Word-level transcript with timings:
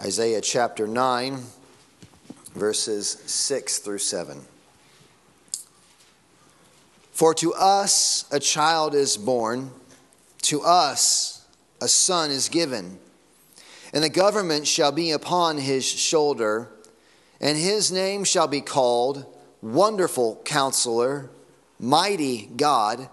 Isaiah 0.00 0.40
chapter 0.40 0.86
9, 0.86 1.42
verses 2.54 3.08
6 3.26 3.78
through 3.80 3.98
7. 3.98 4.40
For 7.10 7.34
to 7.34 7.52
us 7.52 8.24
a 8.30 8.38
child 8.38 8.94
is 8.94 9.16
born, 9.16 9.72
to 10.42 10.62
us 10.62 11.44
a 11.80 11.88
son 11.88 12.30
is 12.30 12.48
given, 12.48 13.00
and 13.92 14.04
the 14.04 14.08
government 14.08 14.68
shall 14.68 14.92
be 14.92 15.10
upon 15.10 15.58
his 15.58 15.84
shoulder, 15.84 16.68
and 17.40 17.58
his 17.58 17.90
name 17.90 18.22
shall 18.22 18.46
be 18.46 18.60
called 18.60 19.26
Wonderful 19.62 20.40
Counselor, 20.44 21.28
Mighty 21.80 22.46
God, 22.56 23.08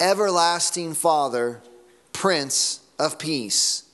Everlasting 0.00 0.94
Father, 0.94 1.60
Prince 2.14 2.80
of 2.98 3.18
Peace. 3.18 3.87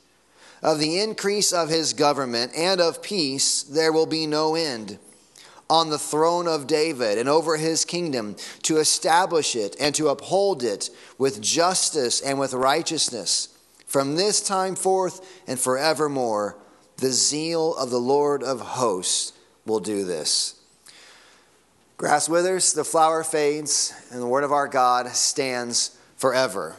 Of 0.64 0.78
the 0.78 0.98
increase 0.98 1.52
of 1.52 1.68
his 1.68 1.92
government 1.92 2.52
and 2.56 2.80
of 2.80 3.02
peace 3.02 3.62
there 3.62 3.92
will 3.92 4.06
be 4.06 4.26
no 4.26 4.54
end 4.54 4.98
on 5.68 5.90
the 5.90 5.98
throne 5.98 6.48
of 6.48 6.66
David 6.66 7.18
and 7.18 7.28
over 7.28 7.58
his 7.58 7.84
kingdom 7.84 8.34
to 8.62 8.78
establish 8.78 9.54
it 9.54 9.76
and 9.78 9.94
to 9.94 10.08
uphold 10.08 10.62
it 10.62 10.88
with 11.18 11.42
justice 11.42 12.22
and 12.22 12.38
with 12.38 12.54
righteousness 12.54 13.50
from 13.86 14.16
this 14.16 14.40
time 14.40 14.74
forth 14.74 15.42
and 15.46 15.60
forevermore. 15.60 16.56
The 16.96 17.10
zeal 17.10 17.76
of 17.76 17.90
the 17.90 18.00
Lord 18.00 18.42
of 18.42 18.60
hosts 18.60 19.34
will 19.66 19.80
do 19.80 20.04
this. 20.04 20.54
Grass 21.98 22.26
withers, 22.26 22.72
the 22.72 22.84
flower 22.84 23.22
fades, 23.22 23.92
and 24.10 24.22
the 24.22 24.26
word 24.26 24.44
of 24.44 24.52
our 24.52 24.68
God 24.68 25.08
stands 25.08 25.98
forever. 26.16 26.76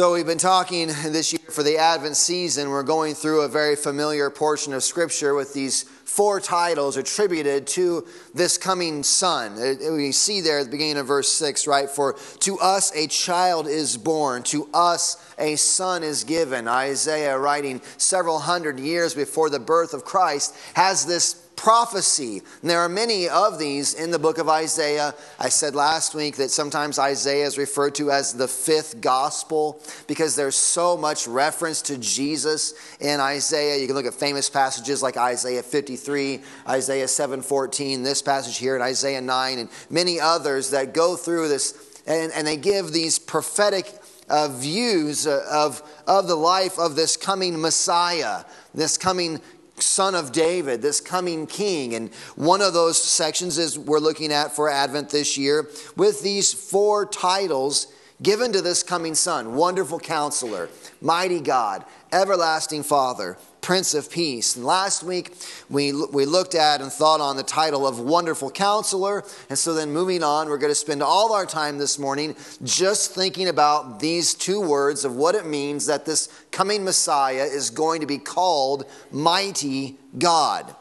So, 0.00 0.14
we've 0.14 0.24
been 0.24 0.38
talking 0.38 0.86
this 0.86 1.30
year 1.30 1.42
for 1.50 1.62
the 1.62 1.76
Advent 1.76 2.16
season. 2.16 2.70
We're 2.70 2.82
going 2.82 3.14
through 3.14 3.42
a 3.42 3.48
very 3.48 3.76
familiar 3.76 4.30
portion 4.30 4.72
of 4.72 4.82
Scripture 4.82 5.34
with 5.34 5.52
these 5.52 5.82
four 5.82 6.40
titles 6.40 6.96
attributed 6.96 7.66
to 7.66 8.06
this 8.32 8.56
coming 8.56 9.02
Son. 9.02 9.58
Uh, 9.58 9.74
uh, 9.74 9.92
we 9.92 10.10
see 10.10 10.40
there 10.40 10.60
at 10.60 10.64
the 10.64 10.70
beginning 10.70 10.96
of 10.96 11.06
verse 11.06 11.30
6, 11.30 11.66
right? 11.66 11.90
For 11.90 12.14
to 12.14 12.58
us 12.60 12.96
a 12.96 13.08
child 13.08 13.66
is 13.66 13.98
born, 13.98 14.42
to 14.44 14.70
us 14.72 15.22
a 15.38 15.56
son 15.56 16.02
is 16.02 16.24
given. 16.24 16.66
Isaiah, 16.66 17.38
writing 17.38 17.82
several 17.98 18.38
hundred 18.38 18.80
years 18.80 19.12
before 19.12 19.50
the 19.50 19.60
birth 19.60 19.92
of 19.92 20.06
Christ, 20.06 20.56
has 20.72 21.04
this 21.04 21.49
prophecy. 21.60 22.40
And 22.62 22.70
there 22.70 22.80
are 22.80 22.88
many 22.88 23.28
of 23.28 23.58
these 23.58 23.92
in 23.92 24.10
the 24.10 24.18
book 24.18 24.38
of 24.38 24.48
Isaiah. 24.48 25.14
I 25.38 25.50
said 25.50 25.74
last 25.74 26.14
week 26.14 26.36
that 26.36 26.50
sometimes 26.50 26.98
Isaiah 26.98 27.44
is 27.44 27.58
referred 27.58 27.94
to 27.96 28.10
as 28.10 28.32
the 28.32 28.48
fifth 28.48 29.02
gospel 29.02 29.78
because 30.06 30.34
there's 30.34 30.56
so 30.56 30.96
much 30.96 31.28
reference 31.28 31.82
to 31.82 31.98
Jesus 31.98 32.72
in 32.98 33.20
Isaiah. 33.20 33.78
You 33.78 33.86
can 33.86 33.94
look 33.94 34.06
at 34.06 34.14
famous 34.14 34.48
passages 34.48 35.02
like 35.02 35.18
Isaiah 35.18 35.62
53, 35.62 36.40
Isaiah 36.66 37.04
7:14, 37.04 38.04
this 38.04 38.22
passage 38.22 38.56
here 38.56 38.74
in 38.74 38.80
Isaiah 38.80 39.20
9 39.20 39.58
and 39.58 39.68
many 39.90 40.18
others 40.18 40.70
that 40.70 40.94
go 40.94 41.14
through 41.14 41.48
this 41.48 41.74
and, 42.06 42.32
and 42.32 42.46
they 42.46 42.56
give 42.56 42.90
these 42.90 43.18
prophetic 43.18 43.92
uh, 44.30 44.48
views 44.48 45.26
of, 45.26 45.82
of 46.06 46.26
the 46.26 46.36
life 46.36 46.78
of 46.78 46.96
this 46.96 47.18
coming 47.18 47.60
Messiah, 47.60 48.44
this 48.72 48.96
coming 48.96 49.42
son 49.82 50.14
of 50.14 50.32
David, 50.32 50.82
this 50.82 51.00
coming 51.00 51.46
king. 51.46 51.94
And 51.94 52.12
one 52.36 52.62
of 52.62 52.72
those 52.72 53.02
sections 53.02 53.58
is 53.58 53.78
we're 53.78 53.98
looking 53.98 54.32
at 54.32 54.54
for 54.54 54.68
Advent 54.68 55.10
this 55.10 55.36
year 55.36 55.68
with 55.96 56.22
these 56.22 56.52
four 56.52 57.06
titles 57.06 57.86
given 58.22 58.52
to 58.52 58.62
this 58.62 58.82
coming 58.82 59.14
son 59.14 59.54
Wonderful 59.54 59.98
Counselor, 59.98 60.68
Mighty 61.00 61.40
God, 61.40 61.84
Everlasting 62.12 62.82
Father, 62.82 63.36
Prince 63.60 63.94
of 63.94 64.10
Peace. 64.10 64.56
And 64.56 64.64
last 64.64 65.02
week 65.02 65.34
we, 65.68 65.92
we 65.92 66.24
looked 66.24 66.54
at 66.54 66.80
and 66.80 66.90
thought 66.90 67.20
on 67.20 67.36
the 67.36 67.42
title 67.42 67.86
of 67.86 68.00
Wonderful 68.00 68.50
Counselor. 68.50 69.24
And 69.48 69.58
so 69.58 69.74
then 69.74 69.92
moving 69.92 70.22
on, 70.22 70.48
we're 70.48 70.58
going 70.58 70.70
to 70.70 70.74
spend 70.74 71.02
all 71.02 71.32
our 71.32 71.46
time 71.46 71.78
this 71.78 71.98
morning 71.98 72.34
just 72.62 73.14
thinking 73.14 73.48
about 73.48 74.00
these 74.00 74.34
two 74.34 74.60
words 74.60 75.04
of 75.04 75.14
what 75.14 75.34
it 75.34 75.46
means 75.46 75.86
that 75.86 76.06
this 76.06 76.28
coming 76.50 76.84
Messiah 76.84 77.44
is 77.44 77.70
going 77.70 78.00
to 78.00 78.06
be 78.06 78.18
called 78.18 78.84
Mighty 79.10 79.96
God. 80.18 80.74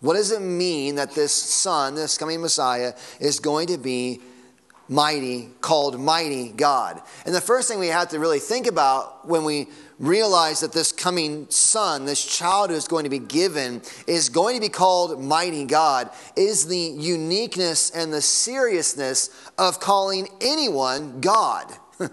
What 0.00 0.14
does 0.14 0.30
it 0.30 0.42
mean 0.42 0.96
that 0.96 1.14
this 1.14 1.32
Son, 1.32 1.94
this 1.94 2.18
coming 2.18 2.40
Messiah, 2.40 2.92
is 3.18 3.40
going 3.40 3.68
to 3.68 3.78
be 3.78 4.20
mighty, 4.88 5.48
called 5.60 6.00
Mighty 6.00 6.50
God? 6.50 7.00
And 7.24 7.34
the 7.34 7.40
first 7.40 7.68
thing 7.68 7.78
we 7.78 7.88
have 7.88 8.08
to 8.08 8.18
really 8.18 8.38
think 8.38 8.66
about 8.66 9.26
when 9.28 9.44
we 9.44 9.68
realize 9.98 10.60
that 10.60 10.72
this 10.72 10.92
coming 10.92 11.46
son, 11.48 12.04
this 12.04 12.24
child 12.24 12.70
who 12.70 12.76
is 12.76 12.86
going 12.86 13.04
to 13.04 13.10
be 13.10 13.18
given, 13.18 13.82
is 14.06 14.28
going 14.28 14.54
to 14.54 14.60
be 14.60 14.68
called 14.68 15.22
Mighty 15.22 15.64
God, 15.64 16.10
is 16.36 16.66
the 16.66 16.76
uniqueness 16.76 17.90
and 17.90 18.12
the 18.12 18.22
seriousness 18.22 19.30
of 19.58 19.80
calling 19.80 20.28
anyone 20.40 21.20
God. 21.20 21.72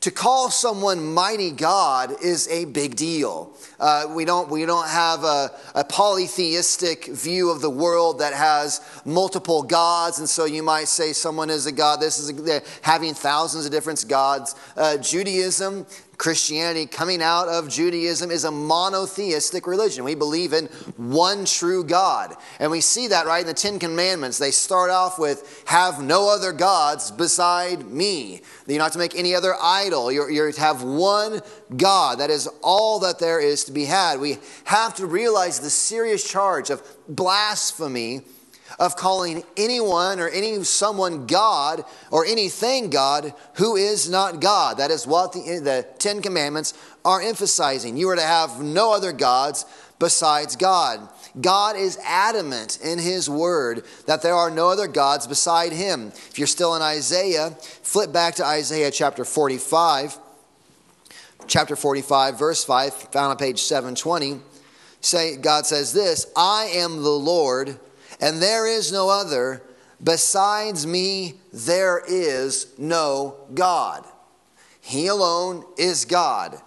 to 0.00 0.10
call 0.10 0.50
someone 0.50 1.12
mighty 1.12 1.50
God 1.50 2.22
is 2.22 2.48
a 2.48 2.66
big 2.66 2.94
deal. 2.96 3.52
Uh, 3.80 4.06
we, 4.10 4.24
don't, 4.24 4.50
we 4.50 4.66
don't 4.66 4.88
have 4.88 5.22
a, 5.22 5.50
a, 5.76 5.84
polytheistic 5.84 7.06
view 7.06 7.48
of 7.50 7.60
the 7.60 7.70
world 7.70 8.18
that 8.18 8.34
has 8.34 8.80
multiple 9.04 9.62
gods, 9.62 10.18
and 10.18 10.28
so 10.28 10.46
you 10.46 10.64
might 10.64 10.88
say 10.88 11.12
someone 11.12 11.48
is 11.48 11.66
a 11.66 11.72
god. 11.72 12.00
This 12.00 12.18
is 12.18 12.48
a, 12.48 12.60
having 12.82 13.14
thousands 13.14 13.66
of 13.66 13.70
different 13.70 14.04
gods. 14.08 14.56
Uh, 14.76 14.96
Judaism 14.96 15.86
Christianity 16.18 16.86
coming 16.86 17.22
out 17.22 17.46
of 17.46 17.68
Judaism 17.68 18.32
is 18.32 18.42
a 18.42 18.50
monotheistic 18.50 19.68
religion. 19.68 20.02
We 20.02 20.16
believe 20.16 20.52
in 20.52 20.66
one 20.96 21.44
true 21.44 21.84
God. 21.84 22.34
And 22.58 22.72
we 22.72 22.80
see 22.80 23.06
that 23.06 23.26
right 23.26 23.40
in 23.40 23.46
the 23.46 23.54
Ten 23.54 23.78
Commandments. 23.78 24.36
They 24.36 24.50
start 24.50 24.90
off 24.90 25.20
with, 25.20 25.62
Have 25.66 26.02
no 26.02 26.28
other 26.28 26.52
gods 26.52 27.12
beside 27.12 27.86
me. 27.86 28.42
You're 28.66 28.78
not 28.78 28.92
to 28.94 28.98
make 28.98 29.14
any 29.14 29.36
other 29.36 29.54
idol. 29.62 30.10
You're, 30.10 30.28
you're 30.28 30.50
to 30.50 30.60
have 30.60 30.82
one 30.82 31.40
God. 31.76 32.18
That 32.18 32.30
is 32.30 32.48
all 32.62 32.98
that 32.98 33.20
there 33.20 33.40
is 33.40 33.67
to 33.68 33.72
be 33.72 33.84
had. 33.84 34.20
We 34.20 34.38
have 34.64 34.94
to 34.96 35.06
realize 35.06 35.60
the 35.60 35.70
serious 35.70 36.28
charge 36.28 36.70
of 36.70 36.82
blasphemy 37.08 38.22
of 38.78 38.96
calling 38.96 39.42
anyone 39.56 40.20
or 40.20 40.28
any 40.28 40.62
someone 40.64 41.26
God 41.26 41.84
or 42.10 42.26
anything 42.26 42.90
God 42.90 43.32
who 43.54 43.76
is 43.76 44.10
not 44.10 44.40
God. 44.40 44.78
That 44.78 44.90
is 44.90 45.06
what 45.06 45.32
the, 45.32 45.60
the 45.62 45.86
Ten 45.98 46.20
Commandments 46.20 46.74
are 47.04 47.20
emphasizing. 47.20 47.96
You 47.96 48.10
are 48.10 48.16
to 48.16 48.22
have 48.22 48.60
no 48.60 48.92
other 48.92 49.12
gods 49.12 49.64
besides 49.98 50.56
God. 50.56 51.08
God 51.40 51.76
is 51.76 51.98
adamant 52.04 52.78
in 52.82 52.98
His 52.98 53.28
Word 53.30 53.84
that 54.06 54.22
there 54.22 54.34
are 54.34 54.50
no 54.50 54.68
other 54.68 54.86
gods 54.86 55.26
beside 55.26 55.72
Him. 55.72 56.08
If 56.08 56.38
you're 56.38 56.46
still 56.46 56.74
in 56.74 56.82
Isaiah, 56.82 57.50
flip 57.82 58.12
back 58.12 58.34
to 58.36 58.44
Isaiah 58.44 58.90
chapter 58.90 59.24
45. 59.24 60.18
Chapter 61.48 61.76
45, 61.76 62.38
verse 62.38 62.64
5, 62.64 62.94
found 62.94 63.30
on 63.30 63.36
page 63.38 63.62
720. 63.62 64.40
Say, 65.00 65.36
God 65.36 65.66
says 65.66 65.92
this 65.92 66.30
I 66.36 66.64
am 66.74 67.02
the 67.02 67.10
Lord 67.10 67.78
and 68.20 68.42
there 68.42 68.66
is 68.66 68.92
no 68.92 69.08
other. 69.08 69.62
Besides 70.02 70.86
me, 70.86 71.34
there 71.52 72.02
is 72.06 72.72
no 72.78 73.36
God. 73.54 74.04
He 74.80 75.08
alone 75.08 75.64
is 75.76 76.04
God. 76.04 76.60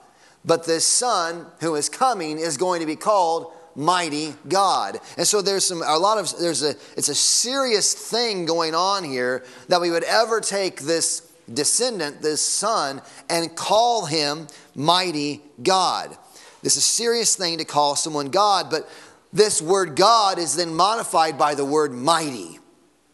But 0.44 0.66
this 0.66 0.86
Son 0.86 1.46
who 1.62 1.75
is 1.75 1.88
coming 1.88 2.40
is 2.40 2.58
going 2.58 2.81
to 2.81 2.86
be 2.86 2.96
called 2.96 3.53
mighty 3.75 4.34
God. 4.50 5.00
And 5.18 5.28
so 5.28 5.41
there's 5.41 5.66
some 5.66 5.81
a 5.86 5.97
lot 5.97 6.18
of 6.18 6.38
there's 6.40 6.64
a 6.64 6.75
it's 6.97 7.09
a 7.09 7.16
serious 7.16 7.94
thing 7.94 8.46
going 8.46 8.75
on 8.75 9.03
here 9.03 9.46
that 9.70 9.80
we 9.80 9.91
would 9.91 10.03
ever 10.03 10.41
take 10.41 10.81
this 10.81 11.31
descendant, 11.54 12.22
this 12.22 12.42
son, 12.42 13.02
and 13.30 13.56
call 13.56 14.06
him 14.06 14.48
mighty 14.76 15.42
God. 15.62 16.18
This 16.62 16.78
is 16.78 16.84
a 16.84 16.88
serious 16.88 17.36
thing 17.36 17.58
to 17.58 17.66
call 17.66 17.96
someone 17.96 18.30
God, 18.30 18.70
but 18.70 18.90
this 19.34 19.62
word 19.62 19.96
God 19.96 20.38
is 20.38 20.56
then 20.56 20.76
modified 20.76 21.38
by 21.38 21.56
the 21.56 21.66
word 21.66 21.92
mighty. 21.92 22.59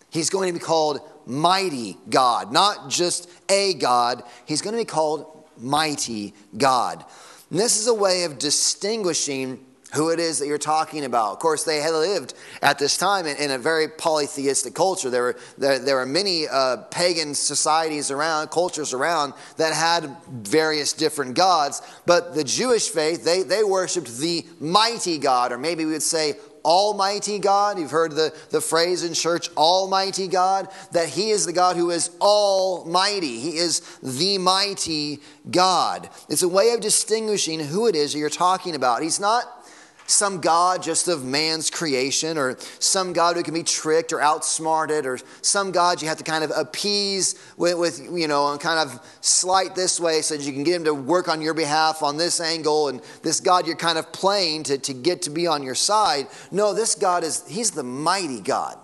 He's 0.09 0.29
going 0.29 0.51
to 0.51 0.59
be 0.59 0.63
called 0.63 0.99
mighty 1.25 1.97
God, 2.09 2.51
not 2.51 2.89
just 2.89 3.29
a 3.49 3.73
God. 3.75 4.23
He's 4.45 4.61
going 4.61 4.73
to 4.73 4.81
be 4.81 4.85
called 4.85 5.45
mighty 5.57 6.33
God. 6.57 7.05
And 7.49 7.59
this 7.59 7.77
is 7.77 7.87
a 7.87 7.93
way 7.93 8.23
of 8.23 8.39
distinguishing 8.39 9.63
who 9.93 10.09
it 10.09 10.19
is 10.19 10.39
that 10.39 10.47
you're 10.47 10.57
talking 10.57 11.05
about. 11.05 11.31
Of 11.31 11.39
course, 11.39 11.63
they 11.63 11.77
had 11.77 11.93
lived 11.93 12.33
at 12.61 12.77
this 12.77 12.97
time 12.97 13.25
in, 13.25 13.37
in 13.37 13.51
a 13.51 13.57
very 13.57 13.87
polytheistic 13.87 14.73
culture. 14.73 15.09
There 15.09 15.23
were, 15.23 15.37
there, 15.57 15.79
there 15.79 15.95
were 15.95 16.05
many 16.05 16.47
uh, 16.47 16.77
pagan 16.91 17.33
societies 17.33 18.11
around, 18.11 18.49
cultures 18.49 18.93
around, 18.93 19.33
that 19.55 19.73
had 19.73 20.13
various 20.29 20.91
different 20.91 21.35
gods. 21.35 21.81
But 22.05 22.35
the 22.35 22.43
Jewish 22.43 22.89
faith, 22.89 23.23
they, 23.23 23.43
they 23.43 23.63
worshiped 23.63 24.17
the 24.17 24.45
mighty 24.59 25.17
God, 25.17 25.53
or 25.53 25.57
maybe 25.57 25.85
we 25.85 25.93
would 25.93 26.03
say 26.03 26.33
Almighty 26.65 27.39
God. 27.39 27.79
You've 27.79 27.91
heard 27.91 28.11
the, 28.11 28.33
the 28.49 28.59
phrase 28.59 29.05
in 29.05 29.13
church, 29.13 29.49
Almighty 29.55 30.27
God, 30.27 30.67
that 30.91 31.07
He 31.07 31.29
is 31.29 31.45
the 31.45 31.53
God 31.53 31.77
who 31.77 31.91
is 31.91 32.11
almighty. 32.19 33.39
He 33.39 33.57
is 33.57 33.79
the 34.03 34.37
mighty 34.37 35.19
God. 35.49 36.09
It's 36.27 36.43
a 36.43 36.49
way 36.49 36.73
of 36.73 36.81
distinguishing 36.81 37.61
who 37.61 37.87
it 37.87 37.95
is 37.95 38.11
that 38.11 38.19
you're 38.19 38.29
talking 38.29 38.75
about. 38.75 39.01
He's 39.01 39.19
not 39.19 39.56
some 40.07 40.41
God 40.41 40.81
just 40.81 41.07
of 41.07 41.23
man's 41.23 41.69
creation, 41.69 42.37
or 42.37 42.57
some 42.79 43.13
God 43.13 43.35
who 43.35 43.43
can 43.43 43.53
be 43.53 43.61
tricked 43.61 44.11
or 44.11 44.21
outsmarted, 44.21 45.05
or 45.05 45.19
some 45.41 45.71
God 45.71 46.01
you 46.01 46.07
have 46.07 46.17
to 46.17 46.23
kind 46.23 46.43
of 46.43 46.51
appease 46.55 47.35
with, 47.57 47.77
with, 47.77 47.99
you 48.11 48.27
know, 48.27 48.51
and 48.51 48.59
kind 48.59 48.79
of 48.79 48.99
slight 49.21 49.75
this 49.75 49.99
way 49.99 50.21
so 50.21 50.35
that 50.35 50.43
you 50.43 50.53
can 50.53 50.63
get 50.63 50.75
him 50.75 50.85
to 50.85 50.93
work 50.93 51.27
on 51.27 51.41
your 51.41 51.53
behalf 51.53 52.01
on 52.01 52.17
this 52.17 52.39
angle, 52.39 52.87
and 52.87 53.01
this 53.21 53.39
God 53.39 53.67
you're 53.67 53.75
kind 53.75 53.97
of 53.97 54.11
playing 54.11 54.63
to, 54.63 54.77
to 54.77 54.93
get 54.93 55.21
to 55.23 55.29
be 55.29 55.45
on 55.45 55.61
your 55.61 55.75
side. 55.75 56.27
No, 56.51 56.73
this 56.73 56.95
God 56.95 57.23
is, 57.23 57.45
he's 57.47 57.71
the 57.71 57.83
mighty 57.83 58.39
God. 58.39 58.77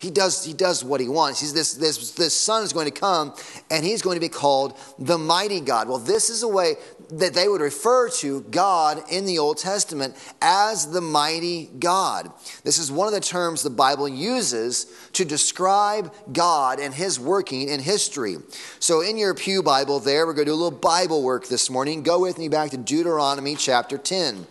He 0.00 0.10
does, 0.10 0.44
he 0.44 0.52
does 0.52 0.84
what 0.84 1.00
he 1.00 1.08
wants. 1.08 1.40
He's 1.40 1.52
this, 1.52 1.74
this, 1.74 2.12
this 2.12 2.32
son 2.32 2.62
is 2.62 2.72
going 2.72 2.86
to 2.86 2.92
come 2.92 3.34
and 3.68 3.84
he's 3.84 4.00
going 4.00 4.14
to 4.14 4.20
be 4.20 4.28
called 4.28 4.78
the 4.96 5.18
mighty 5.18 5.60
God. 5.60 5.88
Well, 5.88 5.98
this 5.98 6.30
is 6.30 6.44
a 6.44 6.48
way 6.48 6.76
that 7.10 7.34
they 7.34 7.48
would 7.48 7.60
refer 7.60 8.08
to 8.08 8.42
God 8.42 9.02
in 9.10 9.24
the 9.24 9.38
Old 9.38 9.58
Testament 9.58 10.14
as 10.42 10.90
the 10.90 11.00
mighty 11.00 11.70
God. 11.78 12.30
This 12.64 12.78
is 12.78 12.92
one 12.92 13.08
of 13.08 13.14
the 13.14 13.20
terms 13.20 13.62
the 13.62 13.70
Bible 13.70 14.08
uses 14.08 14.86
to 15.14 15.24
describe 15.24 16.12
God 16.32 16.80
and 16.80 16.92
his 16.92 17.18
working 17.18 17.68
in 17.68 17.80
history. 17.80 18.36
So 18.78 19.00
in 19.00 19.16
your 19.16 19.34
Pew 19.34 19.62
Bible 19.62 20.00
there, 20.00 20.26
we're 20.26 20.34
going 20.34 20.46
to 20.46 20.50
do 20.50 20.54
a 20.54 20.62
little 20.62 20.78
Bible 20.78 21.22
work 21.22 21.48
this 21.48 21.70
morning. 21.70 22.02
Go 22.02 22.20
with 22.20 22.38
me 22.38 22.48
back 22.48 22.70
to 22.70 22.76
Deuteronomy 22.76 23.56
chapter 23.56 23.98
10. 23.98 24.46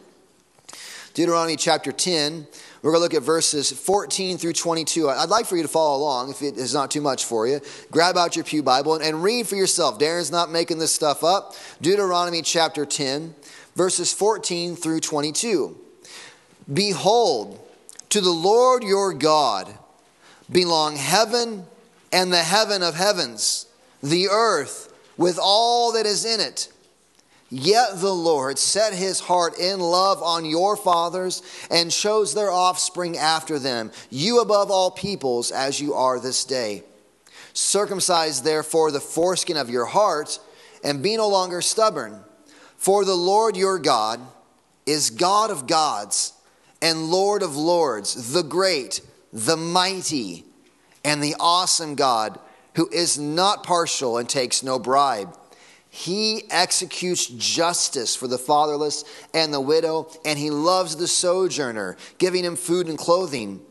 Deuteronomy 1.13 1.55
chapter 1.55 1.91
10. 1.91 2.47
We're 2.81 2.91
going 2.91 2.99
to 2.99 3.03
look 3.03 3.13
at 3.13 3.25
verses 3.25 3.71
14 3.71 4.37
through 4.37 4.53
22. 4.53 5.09
I'd 5.09 5.29
like 5.29 5.45
for 5.45 5.57
you 5.57 5.63
to 5.63 5.67
follow 5.67 5.97
along 5.97 6.29
if 6.29 6.41
it 6.41 6.57
is 6.57 6.73
not 6.73 6.91
too 6.91 7.01
much 7.01 7.25
for 7.25 7.47
you. 7.47 7.59
Grab 7.91 8.17
out 8.17 8.35
your 8.35 8.45
Pew 8.45 8.61
Bible 8.61 8.93
and, 8.95 9.03
and 9.03 9.23
read 9.23 9.47
for 9.47 9.55
yourself. 9.55 9.99
Darren's 9.99 10.31
not 10.31 10.51
making 10.51 10.77
this 10.77 10.93
stuff 10.93 11.23
up. 11.23 11.55
Deuteronomy 11.81 12.41
chapter 12.41 12.85
10, 12.85 13.33
verses 13.75 14.13
14 14.13 14.75
through 14.75 14.99
22. 14.99 15.75
Behold, 16.71 17.59
to 18.09 18.21
the 18.21 18.29
Lord 18.29 18.83
your 18.83 19.13
God 19.13 19.73
belong 20.51 20.95
heaven 20.95 21.65
and 22.11 22.31
the 22.31 22.43
heaven 22.43 22.83
of 22.83 22.95
heavens, 22.95 23.65
the 24.03 24.27
earth 24.29 24.93
with 25.17 25.39
all 25.41 25.91
that 25.93 26.05
is 26.05 26.25
in 26.25 26.39
it 26.39 26.71
Yet 27.49 28.01
the 28.01 28.13
Lord 28.13 28.59
set 28.59 28.93
his 28.93 29.21
heart 29.21 29.57
in 29.57 29.79
love 29.79 30.21
on 30.21 30.43
your 30.43 30.75
fathers 30.75 31.41
and 31.71 31.89
chose 31.89 32.33
their 32.33 32.51
offspring 32.51 33.17
after 33.17 33.57
them, 33.57 33.91
you 34.09 34.41
above 34.41 34.69
all 34.69 34.91
peoples, 34.91 35.51
as 35.51 35.79
you 35.79 35.93
are 35.93 36.19
this 36.19 36.43
day. 36.43 36.83
Circumcise 37.53 38.41
therefore 38.41 38.91
the 38.91 38.99
foreskin 38.99 39.55
of 39.55 39.69
your 39.69 39.85
heart, 39.85 40.39
and 40.83 41.01
be 41.01 41.15
no 41.15 41.27
longer 41.29 41.61
stubborn. 41.61 42.19
For 42.75 43.05
the 43.05 43.15
Lord 43.15 43.55
your 43.55 43.79
God 43.79 44.19
is 44.85 45.09
God 45.09 45.49
of 45.49 45.67
gods 45.67 46.33
and 46.81 47.09
Lord 47.09 47.41
of 47.41 47.55
lords, 47.55 48.33
the 48.33 48.43
great, 48.43 49.01
the 49.31 49.57
mighty, 49.57 50.43
and 51.03 51.23
the 51.23 51.35
awesome 51.39 51.95
God, 51.95 52.39
who 52.75 52.89
is 52.89 53.17
not 53.17 53.63
partial 53.63 54.17
and 54.17 54.27
takes 54.29 54.61
no 54.61 54.77
bribe 54.77 55.35
he 55.97 56.43
executes 56.51 57.25
justice 57.25 58.15
for 58.15 58.27
the 58.27 58.37
fatherless 58.37 59.03
and 59.33 59.51
the 59.51 59.59
widow, 59.59 60.07
and 60.23 60.37
he 60.37 60.51
loves 60.51 60.95
the 60.95 61.07
sojourner, 61.07 61.97
giving 62.19 62.45
him 62.45 62.55
food 62.55 62.87
and 62.87 62.99
clothing. 62.99 63.61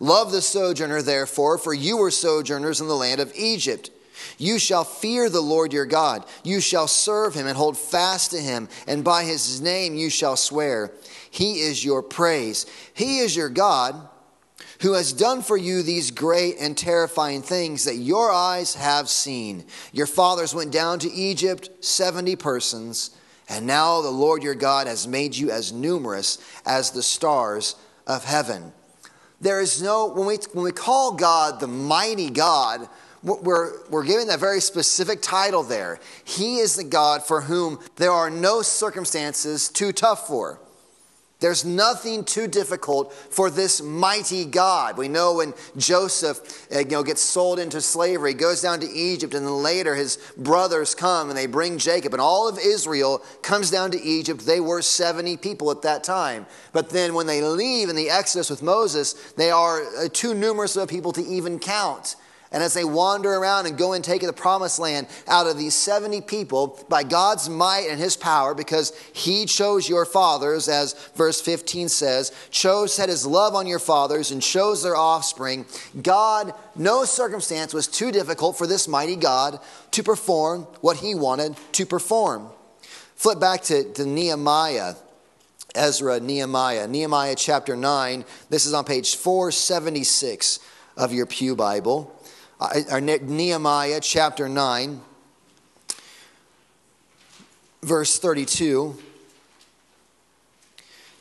Love 0.00 0.32
the 0.32 0.40
sojourner, 0.40 1.02
therefore, 1.02 1.58
for 1.58 1.74
you 1.74 1.98
were 1.98 2.10
sojourners 2.10 2.80
in 2.80 2.88
the 2.88 2.96
land 2.96 3.20
of 3.20 3.30
Egypt. 3.36 3.90
You 4.38 4.58
shall 4.58 4.84
fear 4.84 5.28
the 5.28 5.42
Lord 5.42 5.70
your 5.74 5.84
God. 5.84 6.24
You 6.42 6.62
shall 6.62 6.88
serve 6.88 7.34
him 7.34 7.46
and 7.46 7.58
hold 7.58 7.76
fast 7.76 8.30
to 8.30 8.40
him, 8.40 8.70
and 8.86 9.04
by 9.04 9.24
his 9.24 9.60
name 9.60 9.96
you 9.96 10.08
shall 10.08 10.36
swear. 10.36 10.92
He 11.30 11.60
is 11.60 11.84
your 11.84 12.02
praise. 12.02 12.64
He 12.94 13.18
is 13.18 13.36
your 13.36 13.50
God 13.50 14.08
who 14.80 14.94
has 14.94 15.12
done 15.12 15.42
for 15.42 15.56
you 15.56 15.82
these 15.82 16.10
great 16.10 16.56
and 16.58 16.76
terrifying 16.76 17.42
things 17.42 17.84
that 17.84 17.96
your 17.96 18.30
eyes 18.30 18.74
have 18.74 19.08
seen. 19.08 19.64
Your 19.92 20.06
fathers 20.06 20.54
went 20.54 20.72
down 20.72 20.98
to 21.00 21.12
Egypt, 21.12 21.70
70 21.84 22.36
persons, 22.36 23.10
and 23.48 23.66
now 23.66 24.02
the 24.02 24.10
Lord 24.10 24.42
your 24.42 24.54
God 24.54 24.86
has 24.86 25.06
made 25.06 25.36
you 25.36 25.50
as 25.50 25.72
numerous 25.72 26.38
as 26.64 26.90
the 26.90 27.02
stars 27.02 27.76
of 28.06 28.24
heaven. 28.24 28.72
There 29.40 29.60
is 29.60 29.82
no, 29.82 30.06
when 30.06 30.26
we, 30.26 30.38
when 30.52 30.64
we 30.64 30.72
call 30.72 31.12
God 31.14 31.60
the 31.60 31.68
mighty 31.68 32.30
God, 32.30 32.88
we're, 33.22 33.86
we're 33.88 34.04
giving 34.04 34.28
that 34.28 34.40
very 34.40 34.60
specific 34.60 35.20
title 35.20 35.62
there. 35.62 35.98
He 36.24 36.58
is 36.58 36.76
the 36.76 36.84
God 36.84 37.24
for 37.24 37.40
whom 37.42 37.80
there 37.96 38.12
are 38.12 38.30
no 38.30 38.62
circumstances 38.62 39.68
too 39.68 39.92
tough 39.92 40.26
for. 40.28 40.60
There's 41.38 41.66
nothing 41.66 42.24
too 42.24 42.46
difficult 42.46 43.12
for 43.12 43.50
this 43.50 43.82
mighty 43.82 44.46
God. 44.46 44.96
We 44.96 45.08
know 45.08 45.34
when 45.34 45.52
Joseph 45.76 46.66
uh, 46.74 46.78
you 46.78 46.86
know, 46.86 47.02
gets 47.02 47.20
sold 47.20 47.58
into 47.58 47.82
slavery, 47.82 48.32
goes 48.32 48.62
down 48.62 48.80
to 48.80 48.90
Egypt, 48.90 49.34
and 49.34 49.44
then 49.44 49.62
later 49.62 49.94
his 49.94 50.16
brothers 50.38 50.94
come 50.94 51.28
and 51.28 51.36
they 51.36 51.44
bring 51.44 51.76
Jacob, 51.76 52.14
and 52.14 52.22
all 52.22 52.48
of 52.48 52.58
Israel 52.58 53.22
comes 53.42 53.70
down 53.70 53.90
to 53.90 54.00
Egypt. 54.00 54.46
They 54.46 54.60
were 54.60 54.80
70 54.80 55.36
people 55.36 55.70
at 55.70 55.82
that 55.82 56.02
time. 56.04 56.46
But 56.72 56.88
then 56.88 57.12
when 57.12 57.26
they 57.26 57.42
leave 57.42 57.90
in 57.90 57.96
the 57.96 58.08
Exodus 58.08 58.48
with 58.48 58.62
Moses, 58.62 59.12
they 59.32 59.50
are 59.50 59.82
uh, 59.82 60.08
too 60.10 60.32
numerous 60.32 60.74
of 60.74 60.88
people 60.88 61.12
to 61.12 61.22
even 61.22 61.58
count. 61.58 62.16
And 62.52 62.62
as 62.62 62.74
they 62.74 62.84
wander 62.84 63.34
around 63.34 63.66
and 63.66 63.76
go 63.76 63.92
and 63.92 64.04
take 64.04 64.22
the 64.22 64.32
promised 64.32 64.78
land 64.78 65.08
out 65.26 65.46
of 65.46 65.58
these 65.58 65.74
70 65.74 66.20
people 66.22 66.78
by 66.88 67.02
God's 67.02 67.48
might 67.48 67.88
and 67.90 67.98
his 67.98 68.16
power, 68.16 68.54
because 68.54 68.96
he 69.12 69.46
chose 69.46 69.88
your 69.88 70.04
fathers, 70.04 70.68
as 70.68 70.94
verse 71.16 71.40
15 71.40 71.88
says, 71.88 72.32
chose, 72.50 72.94
set 72.94 73.08
his 73.08 73.26
love 73.26 73.54
on 73.54 73.66
your 73.66 73.78
fathers, 73.78 74.30
and 74.30 74.40
chose 74.40 74.82
their 74.82 74.96
offspring, 74.96 75.66
God, 76.02 76.54
no 76.76 77.04
circumstance 77.04 77.74
was 77.74 77.88
too 77.88 78.12
difficult 78.12 78.56
for 78.56 78.66
this 78.66 78.86
mighty 78.86 79.16
God 79.16 79.58
to 79.92 80.02
perform 80.02 80.62
what 80.80 80.98
he 80.98 81.14
wanted 81.14 81.56
to 81.72 81.84
perform. 81.84 82.48
Flip 83.16 83.40
back 83.40 83.62
to, 83.62 83.92
to 83.94 84.06
Nehemiah. 84.06 84.94
Ezra, 85.74 86.20
Nehemiah, 86.20 86.86
Nehemiah 86.86 87.34
chapter 87.36 87.76
9. 87.76 88.24
This 88.48 88.64
is 88.64 88.72
on 88.72 88.84
page 88.84 89.16
476 89.16 90.58
of 90.96 91.12
your 91.12 91.26
Pew 91.26 91.54
Bible. 91.54 92.15
Uh, 92.58 93.00
Nehemiah 93.00 94.00
chapter 94.00 94.48
9, 94.48 95.02
verse 97.82 98.18
32. 98.18 98.96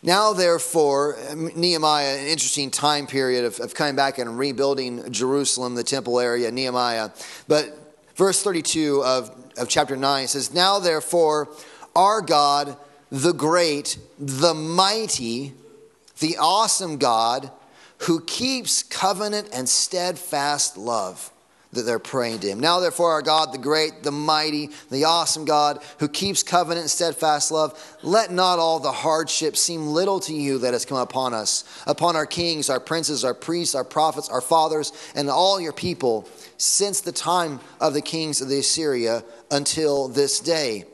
Now, 0.02 0.32
therefore, 0.32 1.18
Nehemiah, 1.36 2.20
an 2.20 2.28
interesting 2.28 2.72
time 2.72 3.06
period 3.06 3.44
of, 3.44 3.60
of 3.60 3.74
coming 3.74 3.98
back 3.98 4.18
and 4.18 4.38
rebuilding 4.38 5.12
Jerusalem, 5.12 5.76
the 5.76 5.84
temple 5.84 6.22
area, 6.22 6.50
Nehemiah. 6.52 7.10
But 7.50 7.98
verse 8.16 8.42
32 8.42 9.04
of, 9.04 9.30
of 9.58 9.68
chapter 9.68 9.98
9 9.98 10.30
says, 10.30 10.54
Now, 10.54 10.80
therefore, 10.80 11.50
our 11.98 12.22
God, 12.22 12.78
the 13.12 13.34
great, 13.34 13.98
the 14.18 14.54
mighty, 14.54 15.52
the 16.20 16.38
awesome 16.38 16.98
God, 16.98 17.52
who 18.06 18.22
keeps 18.22 18.84
covenant 18.84 19.50
and 19.52 19.68
steadfast 19.68 20.78
love 20.78 21.32
that 21.74 21.82
they're 21.82 22.00
praying 22.00 22.40
to 22.40 22.48
him. 22.48 22.60
Now, 22.60 22.80
therefore, 22.80 23.12
our 23.12 23.22
God, 23.22 23.52
the 23.52 23.58
great, 23.58 24.04
the 24.04 24.12
mighty, 24.12 24.70
the 24.92 25.06
awesome 25.06 25.44
God, 25.44 25.84
who 26.00 26.08
keeps 26.08 26.44
covenant 26.44 26.82
and 26.82 26.90
steadfast 26.90 27.52
love, 27.52 27.98
let 28.02 28.32
not 28.32 28.60
all 28.60 28.80
the 28.80 28.92
hardship 28.92 29.58
seem 29.58 29.88
little 29.88 30.20
to 30.22 30.34
you 30.34 30.60
that 30.60 30.74
has 30.74 30.86
come 30.86 31.00
upon 31.00 31.34
us, 31.34 31.64
upon 31.88 32.16
our 32.16 32.26
kings, 32.26 32.70
our 32.70 32.80
princes, 32.80 33.26
our 33.26 33.34
priests, 33.34 33.76
our 33.76 33.84
prophets, 33.84 34.30
our 34.30 34.40
fathers, 34.40 34.94
and 35.16 35.30
all 35.30 35.60
your 35.60 35.74
people, 35.74 36.30
since 36.58 37.02
the 37.02 37.12
time 37.12 37.60
of 37.82 37.94
the 37.94 38.02
kings 38.02 38.40
of 38.40 38.48
the 38.48 38.60
Assyria 38.60 39.24
until 39.52 40.08
this 40.08 40.40
day. 40.40 40.86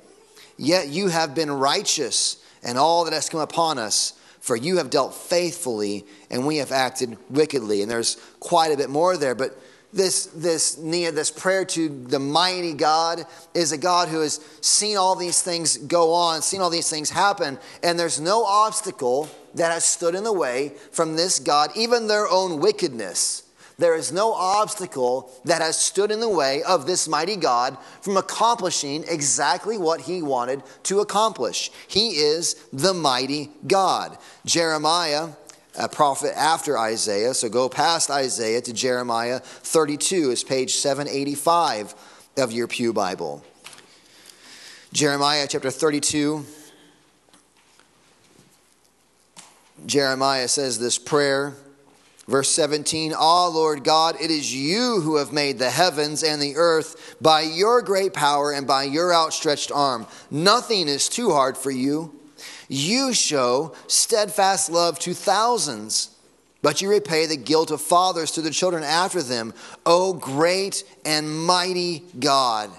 Yet 0.57 0.87
you 0.87 1.09
have 1.09 1.35
been 1.35 1.51
righteous, 1.51 2.43
and 2.63 2.77
all 2.77 3.03
that 3.03 3.13
has 3.13 3.29
come 3.29 3.41
upon 3.41 3.77
us 3.77 4.13
for 4.41 4.55
you 4.55 4.77
have 4.77 4.89
dealt 4.89 5.13
faithfully 5.13 6.05
and 6.29 6.45
we 6.45 6.57
have 6.57 6.71
acted 6.71 7.17
wickedly. 7.29 7.81
And 7.81 7.89
there's 7.89 8.17
quite 8.39 8.73
a 8.73 8.77
bit 8.77 8.89
more 8.89 9.15
there, 9.15 9.35
but 9.35 9.57
this 9.93 10.27
this 10.27 10.75
this 10.75 11.31
prayer 11.31 11.65
to 11.65 11.89
the 11.89 12.19
mighty 12.19 12.73
God 12.73 13.25
is 13.53 13.71
a 13.71 13.77
God 13.77 14.07
who 14.07 14.21
has 14.21 14.39
seen 14.61 14.97
all 14.97 15.15
these 15.15 15.41
things 15.41 15.77
go 15.77 16.13
on, 16.13 16.41
seen 16.41 16.61
all 16.61 16.69
these 16.69 16.89
things 16.89 17.09
happen, 17.09 17.59
and 17.83 17.99
there's 17.99 18.19
no 18.19 18.45
obstacle 18.45 19.29
that 19.55 19.71
has 19.71 19.83
stood 19.83 20.15
in 20.15 20.23
the 20.23 20.33
way 20.33 20.69
from 20.91 21.15
this 21.15 21.39
God, 21.39 21.71
even 21.75 22.07
their 22.07 22.27
own 22.27 22.59
wickedness. 22.59 23.43
There 23.81 23.95
is 23.95 24.11
no 24.11 24.31
obstacle 24.33 25.31
that 25.45 25.63
has 25.63 25.75
stood 25.75 26.11
in 26.11 26.19
the 26.19 26.29
way 26.29 26.61
of 26.61 26.85
this 26.85 27.07
mighty 27.07 27.35
God 27.35 27.75
from 28.01 28.15
accomplishing 28.15 29.03
exactly 29.07 29.75
what 29.75 30.01
he 30.01 30.21
wanted 30.21 30.61
to 30.83 30.99
accomplish. 30.99 31.71
He 31.87 32.09
is 32.09 32.53
the 32.71 32.93
mighty 32.93 33.49
God. 33.65 34.19
Jeremiah 34.45 35.29
a 35.75 35.89
prophet 35.89 36.37
after 36.37 36.77
Isaiah. 36.77 37.33
So 37.33 37.49
go 37.49 37.69
past 37.69 38.11
Isaiah 38.11 38.61
to 38.61 38.71
Jeremiah 38.71 39.39
32 39.39 40.29
is 40.29 40.43
page 40.43 40.75
785 40.75 41.95
of 42.37 42.51
your 42.51 42.67
Pew 42.67 42.93
Bible. 42.93 43.43
Jeremiah 44.93 45.47
chapter 45.49 45.71
32 45.71 46.45
Jeremiah 49.87 50.47
says 50.47 50.77
this 50.77 50.99
prayer. 50.99 51.55
Verse 52.31 52.49
17, 52.51 53.13
Ah, 53.13 53.47
Lord 53.47 53.83
God, 53.83 54.15
it 54.21 54.31
is 54.31 54.55
you 54.55 55.01
who 55.01 55.17
have 55.17 55.33
made 55.33 55.59
the 55.59 55.69
heavens 55.69 56.23
and 56.23 56.41
the 56.41 56.55
earth 56.55 57.17
by 57.19 57.41
your 57.41 57.81
great 57.81 58.13
power 58.13 58.53
and 58.53 58.65
by 58.65 58.85
your 58.85 59.13
outstretched 59.13 59.69
arm. 59.69 60.07
Nothing 60.31 60.87
is 60.87 61.09
too 61.09 61.31
hard 61.31 61.57
for 61.57 61.71
you. 61.71 62.17
You 62.69 63.13
show 63.13 63.75
steadfast 63.87 64.71
love 64.71 64.97
to 64.99 65.13
thousands, 65.13 66.15
but 66.61 66.81
you 66.81 66.89
repay 66.89 67.25
the 67.25 67.35
guilt 67.35 67.69
of 67.69 67.81
fathers 67.81 68.31
to 68.31 68.41
the 68.41 68.49
children 68.49 68.85
after 68.85 69.21
them. 69.21 69.53
O 69.85 70.13
great 70.13 70.85
and 71.03 71.29
mighty 71.29 72.05
God, 72.17 72.71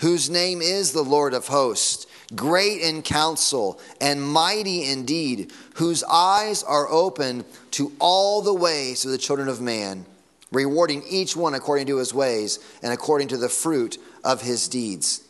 whose 0.00 0.28
name 0.28 0.60
is 0.60 0.92
the 0.92 1.00
Lord 1.00 1.32
of 1.32 1.46
hosts 1.46 2.06
great 2.34 2.80
in 2.80 3.02
counsel 3.02 3.80
and 4.00 4.22
mighty 4.22 4.84
indeed, 4.84 5.52
whose 5.74 6.04
eyes 6.04 6.62
are 6.62 6.88
open 6.88 7.44
to 7.72 7.92
all 7.98 8.42
the 8.42 8.54
ways 8.54 9.04
of 9.04 9.10
the 9.10 9.18
children 9.18 9.48
of 9.48 9.60
man, 9.60 10.06
rewarding 10.50 11.02
each 11.08 11.36
one 11.36 11.54
according 11.54 11.86
to 11.86 11.98
his 11.98 12.14
ways 12.14 12.58
and 12.82 12.92
according 12.92 13.28
to 13.28 13.36
the 13.36 13.48
fruit 13.48 13.98
of 14.24 14.42
his 14.42 14.68
deeds. 14.68 15.22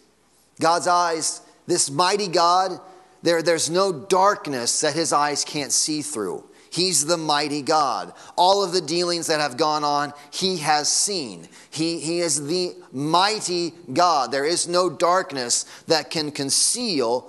God's 0.60 0.86
eyes, 0.86 1.40
this 1.66 1.90
mighty 1.90 2.28
God, 2.28 2.80
there, 3.22 3.42
there's 3.42 3.70
no 3.70 3.92
darkness 3.92 4.80
that 4.80 4.94
his 4.94 5.12
eyes 5.12 5.44
can't 5.44 5.72
see 5.72 6.02
through. 6.02 6.44
He's 6.72 7.04
the 7.04 7.18
mighty 7.18 7.60
God. 7.60 8.14
All 8.34 8.64
of 8.64 8.72
the 8.72 8.80
dealings 8.80 9.26
that 9.26 9.40
have 9.40 9.58
gone 9.58 9.84
on, 9.84 10.14
he 10.30 10.56
has 10.56 10.90
seen. 10.90 11.46
He, 11.70 11.98
he 11.98 12.20
is 12.20 12.46
the 12.46 12.74
mighty 12.92 13.74
God. 13.92 14.32
There 14.32 14.46
is 14.46 14.66
no 14.66 14.88
darkness 14.88 15.64
that 15.86 16.08
can 16.08 16.30
conceal 16.30 17.28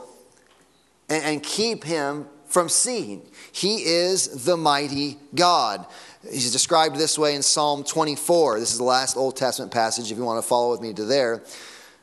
and, 1.09 1.21
and 1.25 1.43
keep 1.43 1.83
him 1.83 2.25
from 2.45 2.69
seeing. 2.69 3.21
He 3.51 3.83
is 3.83 4.45
the 4.45 4.55
mighty 4.55 5.17
God. 5.35 5.85
He's 6.23 6.53
described 6.53 6.95
this 6.95 7.19
way 7.19 7.35
in 7.35 7.41
Psalm 7.41 7.83
24. 7.83 8.61
This 8.61 8.71
is 8.71 8.77
the 8.77 8.85
last 8.85 9.17
Old 9.17 9.35
Testament 9.35 9.73
passage, 9.73 10.09
if 10.09 10.17
you 10.17 10.23
want 10.23 10.41
to 10.41 10.47
follow 10.47 10.71
with 10.71 10.79
me 10.79 10.93
to 10.93 11.03
there. 11.03 11.43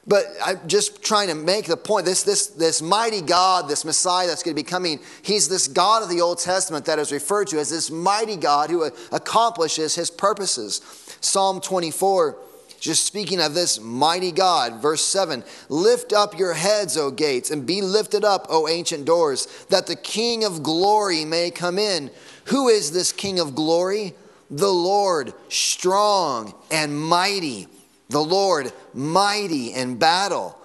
But 0.07 0.25
I'm 0.45 0.66
just 0.66 1.02
trying 1.02 1.28
to 1.28 1.35
make 1.35 1.66
the 1.66 1.76
point 1.76 2.07
this, 2.07 2.23
this, 2.23 2.47
this 2.49 2.80
mighty 2.80 3.21
God, 3.21 3.69
this 3.69 3.85
Messiah 3.85 4.26
that's 4.26 4.42
going 4.42 4.57
to 4.57 4.62
be 4.62 4.69
coming, 4.69 4.99
he's 5.23 5.49
this 5.49 5.69
God 5.69 6.02
of 6.02 6.09
the 6.09 6.23
Old 6.23 6.38
Testament 6.38 6.87
that 6.87 6.99
is 6.99 7.12
referred 7.12 7.49
to 7.49 7.59
as 7.59 7.71
this 7.71 7.90
mighty 7.90 8.37
God 8.37 8.71
who 8.71 8.85
uh, 8.85 8.90
accomplishes 9.12 9.95
his 9.95 10.11
purposes. 10.11 10.80
Psalm 11.21 11.61
24, 11.61 12.37
just 12.80 13.04
speaking 13.04 13.40
of 13.40 13.52
this 13.52 13.78
mighty 13.78 14.33
God, 14.33 14.80
verse 14.80 15.04
7 15.04 15.45
Lift 15.69 16.14
up 16.14 16.38
your 16.38 16.54
heads, 16.54 16.97
O 16.97 17.11
gates, 17.11 17.50
and 17.50 17.66
be 17.66 17.83
lifted 17.83 18.25
up, 18.25 18.47
O 18.49 18.69
ancient 18.69 19.04
doors, 19.04 19.47
that 19.69 19.87
the 19.87 19.97
King 19.97 20.45
of 20.45 20.62
glory 20.62 21.26
may 21.26 21.50
come 21.50 21.78
in. 21.78 22.11
Who 22.47 22.69
is 22.69 22.92
this 22.92 23.12
King 23.12 23.38
of 23.38 23.54
glory? 23.54 24.14
The 24.50 24.73
Lord, 24.73 25.35
strong 25.50 26.54
and 26.71 26.99
mighty 26.99 27.69
the 28.11 28.23
Lord 28.23 28.73
mighty 28.93 29.73
in 29.73 29.97
battle. 29.97 30.57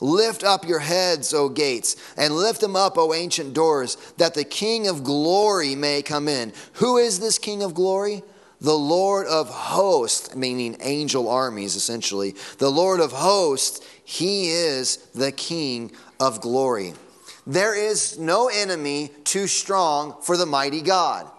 Lift 0.00 0.44
up 0.44 0.66
your 0.66 0.78
heads, 0.78 1.34
O 1.34 1.48
gates, 1.48 1.96
and 2.16 2.34
lift 2.34 2.60
them 2.60 2.76
up, 2.76 2.98
O 2.98 3.14
ancient 3.14 3.54
doors, 3.54 3.96
that 4.16 4.34
the 4.34 4.44
King 4.44 4.86
of 4.86 5.02
glory 5.02 5.74
may 5.74 6.02
come 6.02 6.28
in. 6.28 6.52
Who 6.74 6.98
is 6.98 7.18
this 7.18 7.38
King 7.38 7.62
of 7.62 7.74
glory? 7.74 8.22
The 8.60 8.76
Lord 8.76 9.26
of 9.26 9.48
hosts, 9.48 10.34
meaning 10.34 10.76
angel 10.80 11.28
armies, 11.28 11.76
essentially. 11.76 12.34
The 12.58 12.70
Lord 12.70 13.00
of 13.00 13.12
hosts, 13.12 13.80
he 14.04 14.50
is 14.50 14.96
the 15.14 15.32
King 15.32 15.92
of 16.20 16.40
glory. 16.40 16.94
There 17.46 17.74
is 17.74 18.18
no 18.18 18.48
enemy 18.48 19.10
too 19.24 19.46
strong 19.46 20.16
for 20.22 20.36
the 20.36 20.46
mighty 20.46 20.82
God. 20.82 21.30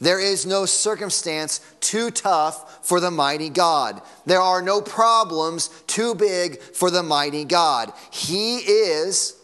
There 0.00 0.20
is 0.20 0.46
no 0.46 0.66
circumstance 0.66 1.60
too 1.80 2.10
tough 2.10 2.86
for 2.86 3.00
the 3.00 3.10
mighty 3.10 3.48
God. 3.48 4.02
There 4.24 4.40
are 4.40 4.62
no 4.62 4.80
problems 4.80 5.68
too 5.86 6.14
big 6.14 6.60
for 6.60 6.90
the 6.90 7.02
mighty 7.02 7.44
God. 7.44 7.92
He 8.10 8.58
is 8.58 9.36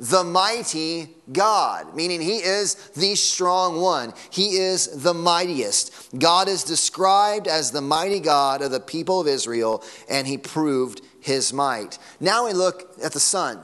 the 0.00 0.22
mighty 0.22 1.08
God, 1.32 1.94
meaning 1.94 2.20
He 2.20 2.36
is 2.36 2.74
the 2.90 3.14
strong 3.16 3.80
one. 3.80 4.14
He 4.30 4.56
is 4.56 5.02
the 5.02 5.14
mightiest. 5.14 6.16
God 6.18 6.48
is 6.48 6.62
described 6.62 7.48
as 7.48 7.72
the 7.72 7.80
mighty 7.80 8.20
God 8.20 8.62
of 8.62 8.70
the 8.70 8.80
people 8.80 9.20
of 9.20 9.26
Israel, 9.26 9.82
and 10.08 10.26
He 10.26 10.38
proved 10.38 11.00
His 11.20 11.52
might. 11.52 11.98
Now 12.20 12.46
we 12.46 12.52
look 12.52 12.94
at 13.02 13.12
the 13.12 13.20
Son. 13.20 13.60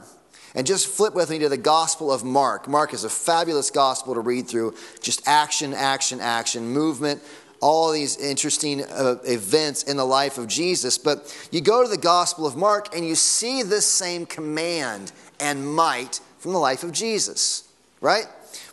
And 0.55 0.65
just 0.65 0.87
flip 0.87 1.13
with 1.13 1.29
me 1.29 1.39
to 1.39 1.49
the 1.49 1.57
Gospel 1.57 2.11
of 2.11 2.23
Mark. 2.23 2.67
Mark 2.67 2.93
is 2.93 3.03
a 3.03 3.09
fabulous 3.09 3.69
gospel 3.69 4.13
to 4.13 4.21
read 4.21 4.47
through. 4.47 4.73
Just 5.01 5.27
action, 5.27 5.73
action, 5.73 6.21
action, 6.21 6.69
movement, 6.69 7.21
all 7.59 7.91
these 7.91 8.17
interesting 8.17 8.83
uh, 8.83 9.17
events 9.25 9.83
in 9.83 9.97
the 9.97 10.05
life 10.05 10.37
of 10.37 10.47
Jesus. 10.47 10.97
But 10.97 11.35
you 11.51 11.59
go 11.59 11.83
to 11.83 11.89
the 11.89 11.97
Gospel 11.97 12.47
of 12.47 12.55
Mark 12.55 12.95
and 12.95 13.05
you 13.05 13.15
see 13.15 13.63
this 13.63 13.85
same 13.85 14.25
command 14.25 15.11
and 15.41 15.67
might 15.75 16.21
from 16.39 16.53
the 16.53 16.59
life 16.59 16.83
of 16.83 16.93
Jesus, 16.93 17.67
right? 17.99 18.25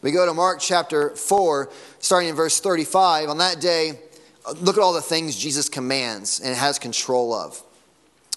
We 0.03 0.13
go 0.13 0.25
to 0.27 0.35
Mark 0.35 0.61
chapter 0.61 1.11
4, 1.11 1.71
starting 1.99 2.29
in 2.29 2.37
verse 2.37 2.61
35. 2.61 3.29
On 3.29 3.39
that 3.39 3.61
day, 3.61 3.99
look 4.61 4.77
at 4.77 4.83
all 4.83 4.93
the 4.93 5.01
things 5.01 5.37
Jesus 5.37 5.69
commands 5.69 6.39
and 6.39 6.55
has 6.55 6.79
control 6.79 7.33
of. 7.33 7.63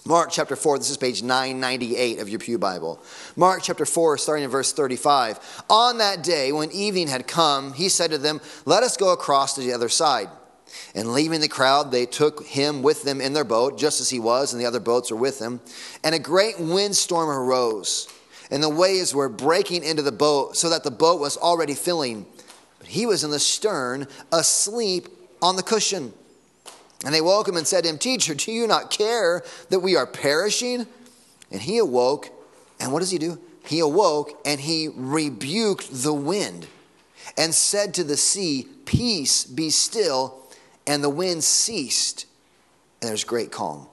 Mark 0.06 0.30
chapter 0.30 0.54
4, 0.54 0.78
this 0.78 0.88
is 0.88 0.96
page 0.96 1.24
998 1.24 2.20
of 2.20 2.28
your 2.28 2.38
Pew 2.38 2.58
Bible. 2.58 3.02
Mark 3.34 3.62
chapter 3.64 3.84
4, 3.84 4.16
starting 4.18 4.44
in 4.44 4.50
verse 4.50 4.72
35. 4.72 5.64
On 5.68 5.98
that 5.98 6.22
day, 6.22 6.52
when 6.52 6.70
evening 6.70 7.08
had 7.08 7.26
come, 7.26 7.72
he 7.72 7.88
said 7.88 8.12
to 8.12 8.18
them, 8.18 8.40
Let 8.64 8.84
us 8.84 8.96
go 8.96 9.12
across 9.12 9.56
to 9.56 9.62
the 9.62 9.72
other 9.72 9.88
side. 9.88 10.28
And 10.94 11.12
leaving 11.12 11.40
the 11.40 11.48
crowd, 11.48 11.90
they 11.90 12.06
took 12.06 12.46
him 12.46 12.84
with 12.84 13.02
them 13.02 13.20
in 13.20 13.32
their 13.32 13.42
boat, 13.42 13.78
just 13.78 14.00
as 14.00 14.08
he 14.08 14.20
was, 14.20 14.52
and 14.52 14.62
the 14.62 14.66
other 14.66 14.78
boats 14.78 15.10
were 15.10 15.16
with 15.16 15.40
him. 15.40 15.60
And 16.04 16.14
a 16.14 16.20
great 16.20 16.60
windstorm 16.60 17.28
arose, 17.28 18.06
and 18.48 18.62
the 18.62 18.68
waves 18.68 19.12
were 19.12 19.28
breaking 19.28 19.82
into 19.82 20.02
the 20.02 20.12
boat, 20.12 20.56
so 20.56 20.70
that 20.70 20.84
the 20.84 20.90
boat 20.92 21.20
was 21.20 21.36
already 21.36 21.74
filling. 21.74 22.26
But 22.78 22.86
he 22.86 23.06
was 23.06 23.24
in 23.24 23.32
the 23.32 23.40
stern, 23.40 24.06
asleep 24.30 25.08
on 25.42 25.56
the 25.56 25.64
cushion. 25.64 26.12
And 27.04 27.14
they 27.14 27.20
woke 27.20 27.48
him 27.48 27.56
and 27.56 27.66
said 27.66 27.84
to 27.84 27.90
him, 27.90 27.98
Teacher, 27.98 28.34
do 28.34 28.50
you 28.50 28.66
not 28.66 28.90
care 28.90 29.44
that 29.68 29.80
we 29.80 29.96
are 29.96 30.06
perishing? 30.06 30.86
And 31.50 31.60
he 31.60 31.78
awoke, 31.78 32.30
and 32.80 32.92
what 32.92 33.00
does 33.00 33.10
he 33.10 33.18
do? 33.18 33.38
He 33.64 33.80
awoke 33.80 34.40
and 34.44 34.60
he 34.60 34.88
rebuked 34.94 35.88
the 35.90 36.14
wind 36.14 36.66
and 37.36 37.54
said 37.54 37.94
to 37.94 38.04
the 38.04 38.16
sea, 38.16 38.66
Peace, 38.84 39.44
be 39.44 39.70
still. 39.70 40.42
And 40.86 41.02
the 41.02 41.10
wind 41.10 41.42
ceased, 41.42 42.26
and 43.00 43.08
there's 43.08 43.24
great 43.24 43.50
calm. 43.50 43.88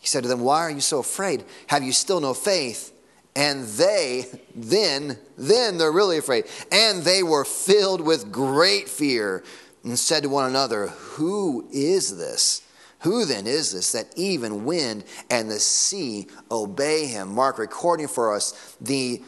He 0.00 0.06
said 0.06 0.22
to 0.22 0.28
them, 0.28 0.40
Why 0.40 0.60
are 0.60 0.70
you 0.70 0.80
so 0.80 1.00
afraid? 1.00 1.44
Have 1.66 1.82
you 1.82 1.92
still 1.92 2.20
no 2.20 2.32
faith? 2.32 2.96
And 3.36 3.64
they, 3.64 4.24
then, 4.54 5.18
then 5.36 5.78
they're 5.78 5.92
really 5.92 6.18
afraid. 6.18 6.46
And 6.72 7.02
they 7.02 7.22
were 7.22 7.44
filled 7.44 8.00
with 8.00 8.32
great 8.32 8.88
fear 8.88 9.44
and 9.84 9.98
said 9.98 10.22
to 10.22 10.28
one 10.28 10.48
another, 10.48 10.88
Who 10.88 11.68
is 11.72 12.16
this? 12.18 12.62
Who 13.00 13.24
then 13.24 13.46
is 13.46 13.72
this 13.72 13.92
that 13.92 14.12
even 14.14 14.64
wind 14.64 15.04
and 15.30 15.50
the 15.50 15.58
sea 15.58 16.28
obey 16.50 17.06
him? 17.06 17.34
Mark 17.34 17.58
recording 17.58 18.08
for 18.08 18.34
us 18.34 18.76
the, 18.78 19.22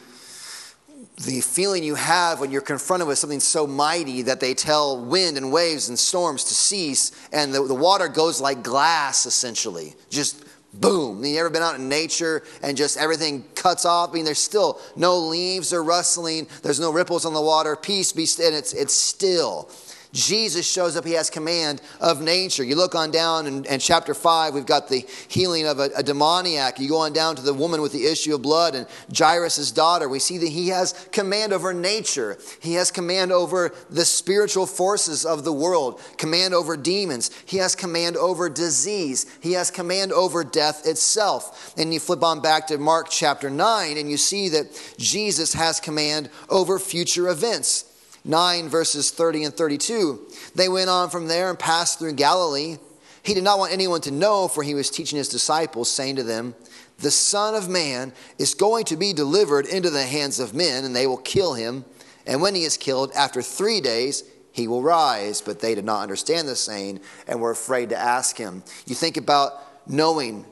the 1.25 1.41
feeling 1.41 1.83
you 1.83 1.95
have 1.95 2.39
when 2.39 2.51
you're 2.51 2.61
confronted 2.61 3.09
with 3.09 3.17
something 3.17 3.41
so 3.41 3.67
mighty 3.67 4.23
that 4.23 4.41
they 4.41 4.53
tell 4.53 5.03
wind 5.03 5.39
and 5.39 5.51
waves 5.51 5.89
and 5.89 5.99
storms 5.99 6.45
to 6.45 6.55
cease, 6.55 7.13
and 7.33 7.55
the, 7.55 7.63
the 7.63 7.75
water 7.75 8.09
goes 8.09 8.43
like 8.43 8.63
glass, 8.63 9.25
essentially. 9.25 9.95
Just 10.11 10.45
boom. 10.75 11.25
You 11.25 11.39
ever 11.39 11.49
been 11.49 11.63
out 11.63 11.77
in 11.77 11.89
nature 11.89 12.43
and 12.63 12.77
just 12.77 12.99
everything 12.99 13.43
cuts 13.55 13.87
off? 13.87 14.11
I 14.11 14.13
mean, 14.13 14.27
there's 14.27 14.39
still 14.39 14.81
no 14.97 15.17
leaves 15.17 15.73
are 15.73 15.83
rustling, 15.83 16.47
there's 16.63 16.81
no 16.81 16.93
ripples 16.93 17.25
on 17.25 17.33
the 17.33 17.41
water. 17.41 17.75
Peace 17.75 18.13
be 18.13 18.27
still, 18.27 18.49
and 18.49 18.57
it's, 18.57 18.75
it's 18.75 18.95
still. 18.95 19.71
Jesus 20.13 20.71
shows 20.71 20.95
up, 20.97 21.07
he 21.07 21.13
has 21.13 21.31
command 21.31 21.81
of 21.99 22.21
nature. 22.21 22.63
You 22.63 22.77
look 22.77 22.95
on 22.95 23.11
down 23.11 23.47
in, 23.47 23.65
in 23.65 23.81
chapter 23.81 24.13
5, 24.13 24.53
we've 24.53 24.67
got 24.67 24.89
the 24.89 25.07
healing 25.29 25.67
of 25.67 25.79
a, 25.79 25.89
a, 25.97 26.03
demoniac. 26.03 26.79
You 26.79 26.91
go 26.91 26.99
on 26.99 27.15
down 27.15 27.37
to 27.37 27.43
the 27.43 27.55
woman 27.55 27.81
with 27.81 27.93
the 27.93 28.05
issue 28.05 28.35
of 28.35 28.43
blood 28.43 28.75
and 28.75 28.87
Jairus' 29.17 29.73
daughter. 29.73 30.11
We 30.11 30.19
see 30.19 30.37
that 30.39 30.49
he 30.49 30.69
has 30.69 30.93
command 31.13 31.55
over 31.55 31.73
nature, 31.73 32.37
he 32.61 32.75
has 32.75 32.91
command 32.91 33.33
over 33.33 33.73
the 33.89 34.05
spiritual 34.05 34.67
forces 34.67 35.25
of 35.25 35.45
the 35.45 35.53
world, 35.53 36.01
command 36.19 36.53
over 36.53 36.77
demons, 36.77 37.31
he 37.47 37.57
has 37.57 37.75
command 37.75 38.19
over 38.19 38.51
disease, 38.51 39.27
he 39.41 39.53
has 39.53 39.71
command 39.71 40.13
over 40.13 40.45
death 40.45 40.87
itself. 40.87 41.73
And 41.79 41.95
you 41.95 42.01
flip 42.01 42.23
on 42.23 42.41
back 42.41 42.67
to 42.67 42.77
Mark 42.77 43.09
chapter 43.09 43.49
9, 43.49 43.97
and 43.97 44.11
you 44.11 44.19
see 44.19 44.51
that 44.51 44.95
Jesus 44.99 45.55
has 45.55 45.81
command 45.81 46.29
over 46.51 46.79
future 46.79 47.29
events. 47.29 47.87
9, 48.25 48.69
verses 48.69 49.11
30 49.11 49.45
and 49.45 49.55
32. 49.55 50.21
They 50.55 50.69
went 50.69 50.91
on 50.91 51.11
from 51.11 51.27
there 51.29 51.51
and 51.51 51.59
passed 51.59 51.99
through 51.99 52.15
Galilee. 52.15 52.77
He 53.23 53.35
did 53.35 53.45
not 53.45 53.59
want 53.59 53.73
anyone 53.73 54.01
to 54.03 54.11
know, 54.11 54.49
for 54.49 54.63
he 54.63 54.75
was 54.75 54.91
teaching 54.91 55.17
his 55.17 55.29
disciples, 55.29 55.91
saying 55.91 56.17
to 56.17 56.23
them, 56.23 56.55
The 56.99 57.11
Son 57.11 57.55
of 57.55 57.69
Man 57.69 58.13
is 58.39 58.55
going 58.55 58.85
to 58.87 58.97
be 58.97 59.13
delivered 59.13 59.67
into 59.67 59.91
the 59.91 60.05
hands 60.05 60.41
of 60.41 60.55
men, 60.55 60.85
and 60.85 60.95
they 60.95 61.07
will 61.07 61.19
kill 61.19 61.55
him, 61.55 61.85
And 62.27 62.41
when 62.41 62.55
he 62.55 62.65
is 62.65 62.77
killed, 62.77 63.13
after 63.17 63.43
three 63.43 63.81
days, 63.81 64.25
he 64.53 64.69
will 64.69 64.83
rise. 64.83 65.41
But 65.41 65.61
they 65.61 65.75
did 65.75 65.85
not 65.85 66.03
understand 66.03 66.47
the 66.47 66.57
saying 66.57 67.01
and 67.27 67.41
were 67.41 67.51
afraid 67.51 67.89
to 67.89 67.99
ask 67.99 68.37
him. 68.37 68.63
You 68.87 68.95
think 68.95 69.17
about 69.17 69.89
knowing 69.89 70.47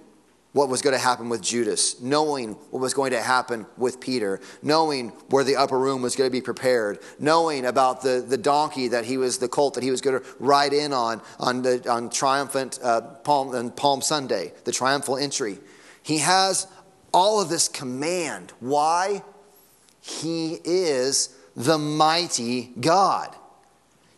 what 0.52 0.68
was 0.68 0.82
going 0.82 0.94
to 0.94 1.00
happen 1.00 1.28
with 1.28 1.40
Judas, 1.40 2.00
knowing 2.00 2.54
what 2.70 2.80
was 2.80 2.92
going 2.92 3.12
to 3.12 3.22
happen 3.22 3.66
with 3.76 4.00
Peter, 4.00 4.40
knowing 4.62 5.10
where 5.28 5.44
the 5.44 5.56
upper 5.56 5.78
room 5.78 6.02
was 6.02 6.16
going 6.16 6.28
to 6.28 6.32
be 6.32 6.40
prepared, 6.40 6.98
knowing 7.18 7.66
about 7.66 8.02
the, 8.02 8.24
the 8.26 8.36
donkey 8.36 8.88
that 8.88 9.04
he 9.04 9.16
was, 9.16 9.38
the 9.38 9.48
colt 9.48 9.74
that 9.74 9.84
he 9.84 9.90
was 9.90 10.00
going 10.00 10.20
to 10.20 10.26
ride 10.40 10.72
in 10.72 10.92
on 10.92 11.20
on, 11.38 11.62
the, 11.62 11.88
on 11.88 12.10
triumphant 12.10 12.78
uh, 12.82 13.00
Palm, 13.00 13.54
on 13.54 13.70
Palm 13.70 14.02
Sunday, 14.02 14.52
the 14.64 14.72
triumphal 14.72 15.16
entry. 15.16 15.58
He 16.02 16.18
has 16.18 16.66
all 17.12 17.40
of 17.40 17.48
this 17.48 17.68
command. 17.68 18.52
Why? 18.58 19.22
He 20.00 20.58
is 20.64 21.36
the 21.54 21.78
mighty 21.78 22.72
God. 22.80 23.36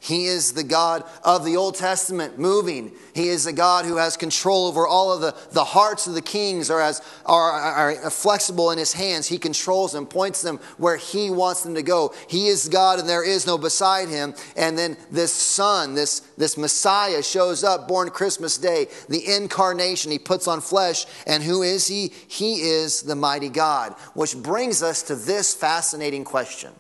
He 0.02 0.24
is 0.24 0.54
the 0.54 0.64
God 0.64 1.04
of 1.22 1.44
the 1.44 1.56
Old 1.56 1.76
Testament 1.76 2.36
moving. 2.36 2.90
He 3.14 3.28
is 3.28 3.44
the 3.44 3.52
God 3.52 3.84
who 3.84 3.98
has 3.98 4.16
control 4.16 4.66
over 4.66 4.84
all 4.84 5.12
of 5.12 5.20
the, 5.20 5.32
the 5.52 5.62
hearts 5.62 6.08
of 6.08 6.14
the 6.14 6.20
kings 6.20 6.72
or 6.72 6.80
as, 6.80 7.00
are, 7.24 7.52
are 7.52 8.10
flexible 8.10 8.72
in 8.72 8.78
his 8.78 8.92
hands. 8.92 9.28
He 9.28 9.38
controls 9.38 9.92
them, 9.92 10.06
points 10.06 10.42
them 10.42 10.58
where 10.76 10.96
he 10.96 11.30
wants 11.30 11.62
them 11.62 11.76
to 11.76 11.84
go. 11.84 12.12
He 12.26 12.48
is 12.48 12.68
God 12.68 12.98
and 12.98 13.08
there 13.08 13.24
is 13.24 13.46
no 13.46 13.56
beside 13.56 14.08
him. 14.08 14.34
And 14.56 14.76
then 14.76 14.96
this 15.12 15.32
son, 15.32 15.94
this, 15.94 16.18
this 16.36 16.56
Messiah 16.56 17.22
shows 17.22 17.62
up, 17.62 17.86
born 17.86 18.10
Christmas 18.10 18.58
Day, 18.58 18.88
the 19.08 19.32
incarnation. 19.32 20.10
He 20.10 20.18
puts 20.18 20.48
on 20.48 20.60
flesh. 20.60 21.06
And 21.28 21.44
who 21.44 21.62
is 21.62 21.86
he? 21.86 22.12
He 22.26 22.62
is 22.62 23.02
the 23.02 23.14
mighty 23.14 23.50
God. 23.50 23.92
Which 24.14 24.36
brings 24.36 24.82
us 24.82 25.04
to 25.04 25.14
this 25.14 25.54
fascinating 25.54 26.24
question 26.24 26.72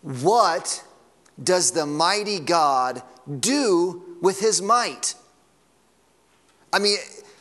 What 0.00 0.82
does 1.42 1.72
the 1.72 1.86
mighty 1.86 2.38
God 2.38 3.02
do 3.40 4.18
with 4.20 4.40
his 4.40 4.62
might? 4.62 5.14
I 6.72 6.78
mean, 6.78 6.98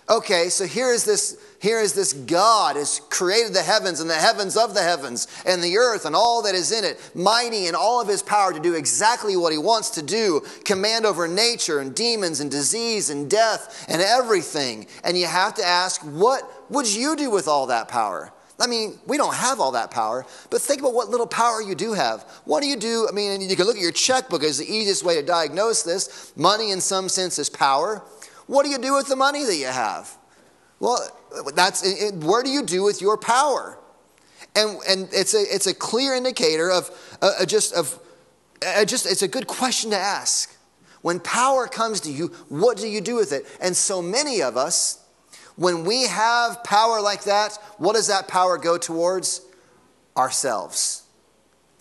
okay, 0.10 0.50
so 0.50 0.66
here 0.66 0.92
is 0.92 1.06
this 1.06 1.38
here 1.66 1.80
is 1.80 1.94
this 1.94 2.14
God 2.14 2.76
has 2.76 3.02
created 3.10 3.54
the 3.56 3.62
heavens 3.64 4.00
and 4.00 4.08
the 4.08 4.14
heavens 4.14 4.56
of 4.56 4.76
the 4.76 4.84
heavens 4.84 5.28
and 5.48 5.64
the 5.64 5.78
earth 5.78 6.06
and 6.06 6.16
all 6.16 6.44
that 6.44 6.54
is 6.54 6.72
in 6.72 6.84
it, 6.84 7.00
mighty 7.16 7.66
in 7.66 7.74
all 7.74 8.00
of 8.00 8.08
his 8.08 8.22
power 8.22 8.54
to 8.54 8.60
do 8.60 8.76
exactly 8.76 9.36
what 9.36 9.52
he 9.52 9.58
wants 9.58 9.90
to 9.92 10.04
do, 10.04 10.42
command 10.64 11.08
over 11.08 11.28
nature 11.28 11.80
and 11.80 11.96
demons 11.96 12.40
and 12.40 12.52
disease 12.52 13.10
and 13.10 13.32
death 13.32 13.84
and 13.90 14.00
everything. 14.00 14.86
And 15.04 15.18
you 15.18 15.26
have 15.26 15.56
to 15.56 15.66
ask, 15.66 16.02
what 16.02 16.44
would 16.70 16.88
you 16.88 17.16
do 17.16 17.32
with 17.32 17.48
all 17.48 17.66
that 17.68 17.88
power? 17.88 18.32
I 18.60 18.68
mean, 18.68 18.98
we 19.06 19.18
don't 19.18 19.34
have 19.34 19.60
all 19.60 19.74
that 19.74 19.92
power, 19.92 20.26
but 20.50 20.62
think 20.62 20.80
about 20.80 20.94
what 20.94 21.10
little 21.10 21.28
power 21.28 21.62
you 21.62 21.76
do 21.76 21.94
have. 21.94 22.24
What 22.46 22.62
do 22.62 22.68
you 22.68 22.78
do? 22.78 23.06
I 23.10 23.12
mean, 23.12 23.42
you 23.42 23.56
can 23.56 23.66
look 23.66 23.76
at 23.76 23.82
your 23.82 23.92
checkbook 23.92 24.44
as 24.44 24.58
the 24.60 24.66
easiest 24.66 25.04
way 25.04 25.16
to 25.16 25.22
diagnose 25.22 25.84
this. 25.84 26.32
Money, 26.38 26.72
in 26.72 26.80
some 26.80 27.10
sense, 27.10 27.38
is 27.38 27.50
power. 27.50 28.02
What 28.48 28.64
do 28.64 28.70
you 28.70 28.78
do 28.78 28.94
with 28.94 29.08
the 29.08 29.16
money 29.18 29.44
that 29.44 29.58
you 29.58 29.66
have? 29.66 30.18
Well, 30.80 31.00
that's 31.54 31.84
it, 31.86 32.16
where 32.16 32.44
do 32.44 32.50
you 32.50 32.64
do 32.64 32.84
with 32.84 33.02
your 33.02 33.18
power? 33.18 33.78
And, 34.56 34.80
and 34.88 35.10
it's, 35.12 35.34
a, 35.34 35.42
it's 35.42 35.68
a 35.68 35.74
clear 35.74 36.16
indicator 36.16 36.72
of 36.72 36.90
uh, 37.22 37.46
just 37.46 37.74
of 37.74 38.00
uh, 38.66 38.86
just 38.86 39.06
it's 39.06 39.22
a 39.22 39.28
good 39.28 39.48
question 39.48 39.92
to 39.92 39.98
ask. 39.98 40.56
When 41.02 41.20
power 41.20 41.68
comes 41.68 42.00
to 42.02 42.12
you, 42.12 42.28
what 42.50 42.78
do 42.78 42.88
you 42.88 43.02
do 43.02 43.16
with 43.16 43.32
it? 43.32 43.46
And 43.62 43.76
so 43.76 44.02
many 44.02 44.42
of 44.42 44.58
us 44.58 45.05
when 45.56 45.86
we 45.86 46.04
have 46.04 46.64
power 46.64 47.02
like 47.02 47.24
that, 47.24 47.58
what 47.78 47.96
does 47.96 48.08
that 48.08 48.28
power 48.28 48.58
go 48.58 48.78
towards? 48.78 49.42
Ourselves. 50.18 51.04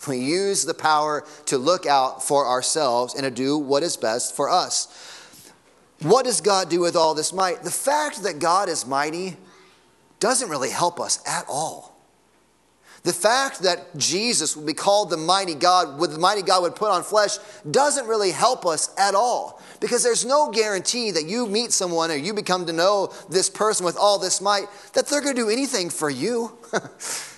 We 0.07 0.19
use 0.19 0.65
the 0.65 0.73
power 0.73 1.25
to 1.47 1.57
look 1.57 1.85
out 1.85 2.21
for 2.21 2.45
ourselves 2.45 3.15
and 3.15 3.23
to 3.23 3.31
do 3.31 3.57
what 3.57 3.81
is 3.81 3.97
best 3.97 4.35
for 4.35 4.49
us. 4.49 5.51
What 6.01 6.25
does 6.25 6.41
God 6.41 6.69
do 6.69 6.81
with 6.81 6.95
all 6.95 7.15
this 7.15 7.33
might? 7.33 7.63
The 7.63 7.71
fact 7.71 8.23
that 8.23 8.39
God 8.39 8.69
is 8.69 8.85
mighty 8.85 9.37
doesn't 10.19 10.49
really 10.49 10.69
help 10.69 10.99
us 10.99 11.19
at 11.25 11.45
all. 11.47 11.94
The 13.05 13.13
fact 13.13 13.59
that 13.59 13.95
Jesus 13.97 14.57
would 14.57 14.65
be 14.65 14.73
called 14.73 15.11
the 15.11 15.17
mighty 15.17 15.53
God, 15.53 15.99
with 15.99 16.11
the 16.11 16.17
mighty 16.17 16.41
God 16.41 16.63
would 16.63 16.75
put 16.75 16.89
on 16.89 17.03
flesh, 17.03 17.37
doesn't 17.69 18.07
really 18.07 18.31
help 18.31 18.65
us 18.65 18.89
at 18.97 19.13
all. 19.13 19.61
Because 19.79 20.01
there's 20.01 20.25
no 20.25 20.49
guarantee 20.49 21.11
that 21.11 21.25
you 21.25 21.45
meet 21.45 21.71
someone 21.71 22.09
or 22.09 22.15
you 22.15 22.33
become 22.33 22.65
to 22.65 22.73
know 22.73 23.13
this 23.29 23.47
person 23.47 23.85
with 23.85 23.95
all 23.95 24.17
this 24.17 24.41
might, 24.41 24.65
that 24.93 25.05
they're 25.05 25.21
going 25.21 25.35
to 25.35 25.41
do 25.43 25.49
anything 25.51 25.91
for 25.91 26.09
you. 26.09 26.57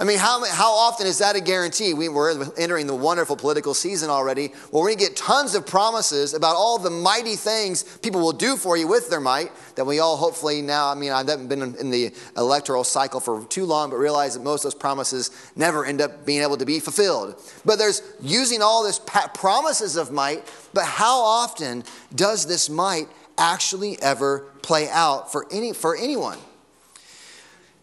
I 0.00 0.04
mean, 0.04 0.16
how, 0.16 0.42
how 0.46 0.72
often 0.72 1.06
is 1.06 1.18
that 1.18 1.36
a 1.36 1.42
guarantee? 1.42 1.92
We, 1.92 2.08
we're 2.08 2.50
entering 2.56 2.86
the 2.86 2.94
wonderful 2.94 3.36
political 3.36 3.74
season 3.74 4.08
already 4.08 4.46
where 4.70 4.82
we 4.82 4.96
get 4.96 5.14
tons 5.14 5.54
of 5.54 5.66
promises 5.66 6.32
about 6.32 6.56
all 6.56 6.78
the 6.78 6.88
mighty 6.88 7.36
things 7.36 7.82
people 7.98 8.22
will 8.22 8.32
do 8.32 8.56
for 8.56 8.78
you 8.78 8.88
with 8.88 9.10
their 9.10 9.20
might 9.20 9.52
that 9.74 9.84
we 9.84 9.98
all 9.98 10.16
hopefully 10.16 10.62
now, 10.62 10.88
I 10.88 10.94
mean, 10.94 11.12
I 11.12 11.18
haven't 11.18 11.48
been 11.48 11.60
in 11.60 11.90
the 11.90 12.14
electoral 12.38 12.82
cycle 12.82 13.20
for 13.20 13.44
too 13.44 13.66
long, 13.66 13.90
but 13.90 13.96
realize 13.96 14.32
that 14.32 14.42
most 14.42 14.64
of 14.64 14.72
those 14.72 14.80
promises 14.80 15.52
never 15.54 15.84
end 15.84 16.00
up 16.00 16.24
being 16.24 16.40
able 16.40 16.56
to 16.56 16.64
be 16.64 16.80
fulfilled. 16.80 17.38
But 17.66 17.76
there's 17.76 18.02
using 18.22 18.62
all 18.62 18.82
this 18.82 18.98
promises 19.34 19.96
of 19.96 20.10
might, 20.10 20.50
but 20.72 20.86
how 20.86 21.20
often 21.20 21.84
does 22.14 22.46
this 22.46 22.70
might 22.70 23.08
actually 23.36 24.00
ever 24.00 24.46
play 24.62 24.88
out 24.88 25.30
for, 25.30 25.46
any, 25.50 25.74
for 25.74 25.94
anyone? 25.94 26.38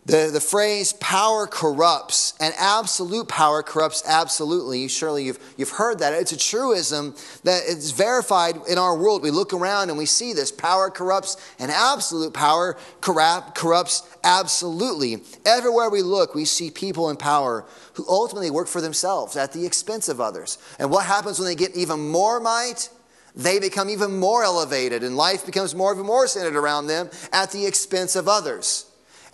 The, 0.08 0.30
the 0.32 0.40
phrase 0.40 0.94
power 0.94 1.48
corrupts, 1.48 2.34
and 2.40 2.54
absolute 2.58 3.28
power 3.28 3.62
corrupts 3.62 4.04
absolutely. 4.08 4.88
Surely 4.88 5.26
you've, 5.26 5.54
you've 5.58 5.72
heard 5.72 6.00
that. 6.00 6.14
It's 6.14 6.32
a 6.32 6.38
truism 6.38 7.14
that 7.44 7.64
it's 7.68 7.92
verified 7.92 8.56
in 8.70 8.78
our 8.78 8.96
world. 8.98 9.22
We 9.22 9.32
look 9.32 9.52
around 9.52 9.90
and 9.90 9.98
we 9.98 10.06
see 10.06 10.32
this 10.32 10.50
power 10.50 10.90
corrupts, 10.90 11.36
and 11.60 11.70
absolute 11.70 12.34
power 12.34 12.78
corrupt, 13.02 13.56
corrupts 13.56 14.04
absolutely. 14.24 15.24
Everywhere 15.46 15.90
we 15.90 16.02
look, 16.02 16.34
we 16.34 16.46
see 16.46 16.72
people 16.72 17.10
in 17.10 17.18
power 17.18 17.66
who 17.96 18.06
ultimately 18.08 18.50
work 18.50 18.70
for 18.70 18.80
themselves 18.80 19.36
at 19.36 19.52
the 19.52 19.66
expense 19.66 20.08
of 20.08 20.22
others. 20.22 20.58
And 20.80 20.90
what 20.90 21.06
happens 21.06 21.38
when 21.38 21.50
they 21.50 21.56
get 21.56 21.76
even 21.76 22.00
more 22.00 22.40
might? 22.40 22.88
They 23.36 23.60
become 23.60 23.90
even 23.90 24.18
more 24.18 24.46
elevated, 24.46 25.04
and 25.04 25.18
life 25.18 25.46
becomes 25.46 25.76
more 25.76 25.92
and 25.92 26.02
more 26.02 26.28
centered 26.28 26.56
around 26.56 26.88
them 26.88 27.10
at 27.34 27.52
the 27.52 27.66
expense 27.66 28.16
of 28.16 28.30
others 28.30 28.87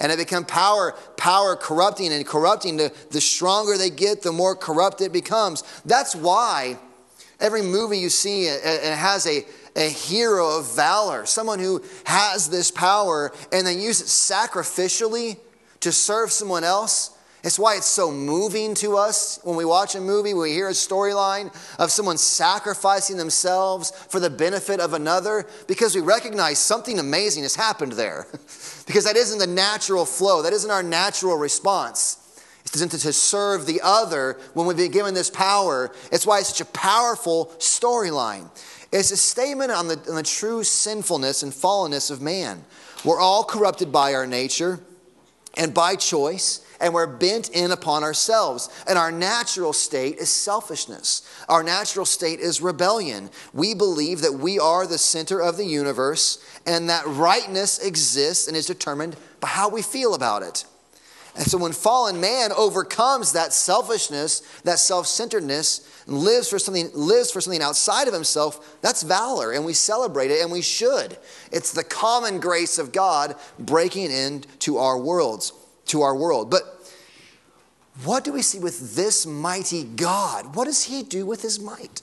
and 0.03 0.11
it 0.11 0.17
become 0.17 0.45
power 0.45 0.93
power 1.17 1.55
corrupting 1.55 2.11
and 2.13 2.27
corrupting. 2.27 2.77
The, 2.77 2.93
the 3.09 3.21
stronger 3.21 3.77
they 3.77 3.89
get 3.89 4.21
the 4.21 4.33
more 4.33 4.55
corrupt 4.55 5.01
it 5.01 5.13
becomes. 5.13 5.63
That's 5.85 6.13
why 6.13 6.77
every 7.39 7.63
movie 7.63 7.97
you 7.97 8.09
see 8.09 8.43
it, 8.43 8.61
it 8.63 8.97
has 8.97 9.25
a, 9.25 9.45
a 9.75 9.89
hero 9.89 10.59
of 10.59 10.75
valor 10.75 11.25
someone 11.25 11.57
who 11.57 11.81
has 12.03 12.49
this 12.49 12.69
power 12.69 13.31
and 13.51 13.65
then 13.65 13.79
use 13.79 14.01
it 14.01 14.05
sacrificially 14.05 15.37
to 15.79 15.91
serve 15.91 16.31
someone 16.31 16.63
else 16.63 17.17
it's 17.43 17.59
why 17.59 17.75
it's 17.75 17.85
so 17.87 18.09
moving 18.09 18.73
to 18.75 18.95
us 18.95 19.37
when 19.43 19.57
we 19.57 19.65
watch 19.65 19.95
a 19.95 19.99
movie, 19.99 20.33
when 20.33 20.43
we 20.43 20.53
hear 20.53 20.69
a 20.69 20.71
storyline 20.71 21.53
of 21.77 21.91
someone 21.91 22.17
sacrificing 22.17 23.17
themselves 23.17 23.91
for 23.91 24.21
the 24.21 24.29
benefit 24.29 24.79
of 24.79 24.93
another, 24.93 25.45
because 25.67 25.93
we 25.93 25.99
recognize 25.99 26.57
something 26.57 26.99
amazing 26.99 27.43
has 27.43 27.55
happened 27.55 27.91
there. 27.93 28.27
because 28.87 29.03
that 29.03 29.17
isn't 29.17 29.39
the 29.39 29.47
natural 29.47 30.05
flow, 30.05 30.41
that 30.41 30.53
isn't 30.53 30.71
our 30.71 30.83
natural 30.83 31.37
response. 31.37 32.19
It's 32.63 32.79
to 32.79 33.13
serve 33.13 33.65
the 33.65 33.81
other 33.83 34.39
when 34.53 34.65
we've 34.65 34.77
been 34.77 34.91
given 34.91 35.13
this 35.13 35.29
power. 35.29 35.91
It's 36.11 36.25
why 36.25 36.39
it's 36.39 36.47
such 36.47 36.61
a 36.61 36.71
powerful 36.71 37.47
storyline. 37.57 38.49
It's 38.93 39.11
a 39.11 39.17
statement 39.17 39.69
on 39.71 39.89
the, 39.89 39.99
on 40.07 40.15
the 40.15 40.23
true 40.23 40.63
sinfulness 40.63 41.43
and 41.43 41.51
fallenness 41.51 42.09
of 42.09 42.21
man. 42.21 42.63
We're 43.03 43.19
all 43.19 43.43
corrupted 43.43 43.91
by 43.91 44.13
our 44.13 44.25
nature 44.25 44.79
and 45.55 45.73
by 45.73 45.95
choice 45.95 46.63
and 46.83 46.93
we're 46.93 47.07
bent 47.07 47.49
in 47.49 47.71
upon 47.71 48.03
ourselves. 48.03 48.69
And 48.87 48.97
our 48.97 49.11
natural 49.11 49.71
state 49.71 50.17
is 50.17 50.29
selfishness. 50.29 51.21
Our 51.47 51.63
natural 51.63 52.05
state 52.05 52.41
is 52.41 52.61
rebellion. 52.61 53.29
We 53.53 53.73
believe 53.73 54.21
that 54.21 54.33
we 54.33 54.59
are 54.59 54.85
the 54.85 54.97
center 54.97 55.41
of 55.41 55.55
the 55.55 55.65
universe 55.65 56.43
and 56.67 56.89
that 56.89 57.07
rightness 57.07 57.79
exists 57.79 58.49
and 58.49 58.57
is 58.57 58.65
determined 58.65 59.15
by 59.39 59.47
how 59.47 59.69
we 59.69 59.81
feel 59.81 60.13
about 60.13 60.43
it. 60.43 60.65
And 61.35 61.45
so 61.45 61.57
when 61.57 61.71
fallen 61.71 62.19
man 62.19 62.51
overcomes 62.51 63.31
that 63.31 63.53
selfishness, 63.53 64.41
that 64.65 64.77
self-centeredness, 64.77 65.79
and 65.79 65.92
lives 66.07 66.49
for 66.49 66.59
something 66.59 66.89
lives 66.93 67.31
for 67.31 67.41
something 67.41 67.61
outside 67.61 68.07
of 68.07 68.13
himself, 68.13 68.77
that's 68.81 69.03
valor 69.03 69.51
and 69.51 69.65
we 69.65 69.73
celebrate 69.73 70.31
it 70.31 70.41
and 70.41 70.51
we 70.51 70.61
should. 70.61 71.17
It's 71.51 71.71
the 71.71 71.83
common 71.83 72.39
grace 72.39 72.77
of 72.77 72.91
God 72.91 73.35
breaking 73.59 74.11
into 74.11 74.77
our 74.77 74.97
worlds 74.97 75.53
to 75.85 76.01
our 76.01 76.15
world. 76.15 76.49
But 76.49 76.63
what 78.03 78.23
do 78.23 78.33
we 78.33 78.41
see 78.41 78.59
with 78.59 78.95
this 78.95 79.25
mighty 79.25 79.83
God? 79.83 80.55
What 80.55 80.65
does 80.65 80.85
he 80.85 81.03
do 81.03 81.25
with 81.25 81.41
his 81.41 81.59
might? 81.59 82.01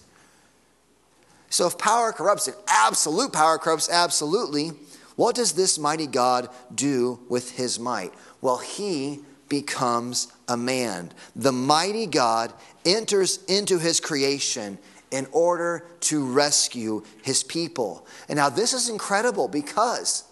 So, 1.49 1.67
if 1.67 1.77
power 1.77 2.13
corrupts, 2.13 2.47
if 2.47 2.55
absolute 2.69 3.33
power 3.33 3.59
corrupts 3.59 3.91
absolutely, 3.91 4.69
what 5.17 5.35
does 5.35 5.53
this 5.53 5.79
mighty 5.79 6.07
God 6.07 6.49
do 6.73 7.19
with 7.29 7.57
his 7.57 7.81
might? 7.81 8.15
Well, 8.41 8.59
he 8.59 9.21
becomes 9.51 10.29
a 10.49 10.57
man. 10.57 11.13
The 11.37 11.53
mighty 11.53 12.07
God 12.07 12.55
enters 12.87 13.45
into 13.45 13.79
his 13.79 14.01
creation 14.01 14.79
in 15.11 15.27
order 15.33 15.85
to 16.01 16.25
rescue 16.25 17.03
his 17.23 17.43
people. 17.43 18.07
And 18.29 18.39
now, 18.39 18.49
this 18.49 18.73
is 18.73 18.89
incredible 18.89 19.49
because, 19.49 20.25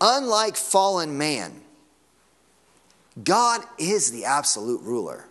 unlike 0.00 0.56
fallen 0.56 1.16
man, 1.16 1.62
God 3.22 3.62
is 3.78 4.10
the 4.10 4.26
absolute 4.26 4.82
ruler. 4.82 5.24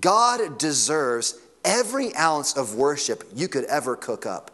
God 0.00 0.58
deserves 0.58 1.38
every 1.64 2.14
ounce 2.16 2.56
of 2.56 2.74
worship 2.74 3.24
you 3.34 3.48
could 3.48 3.64
ever 3.64 3.96
cook 3.96 4.26
up. 4.26 4.50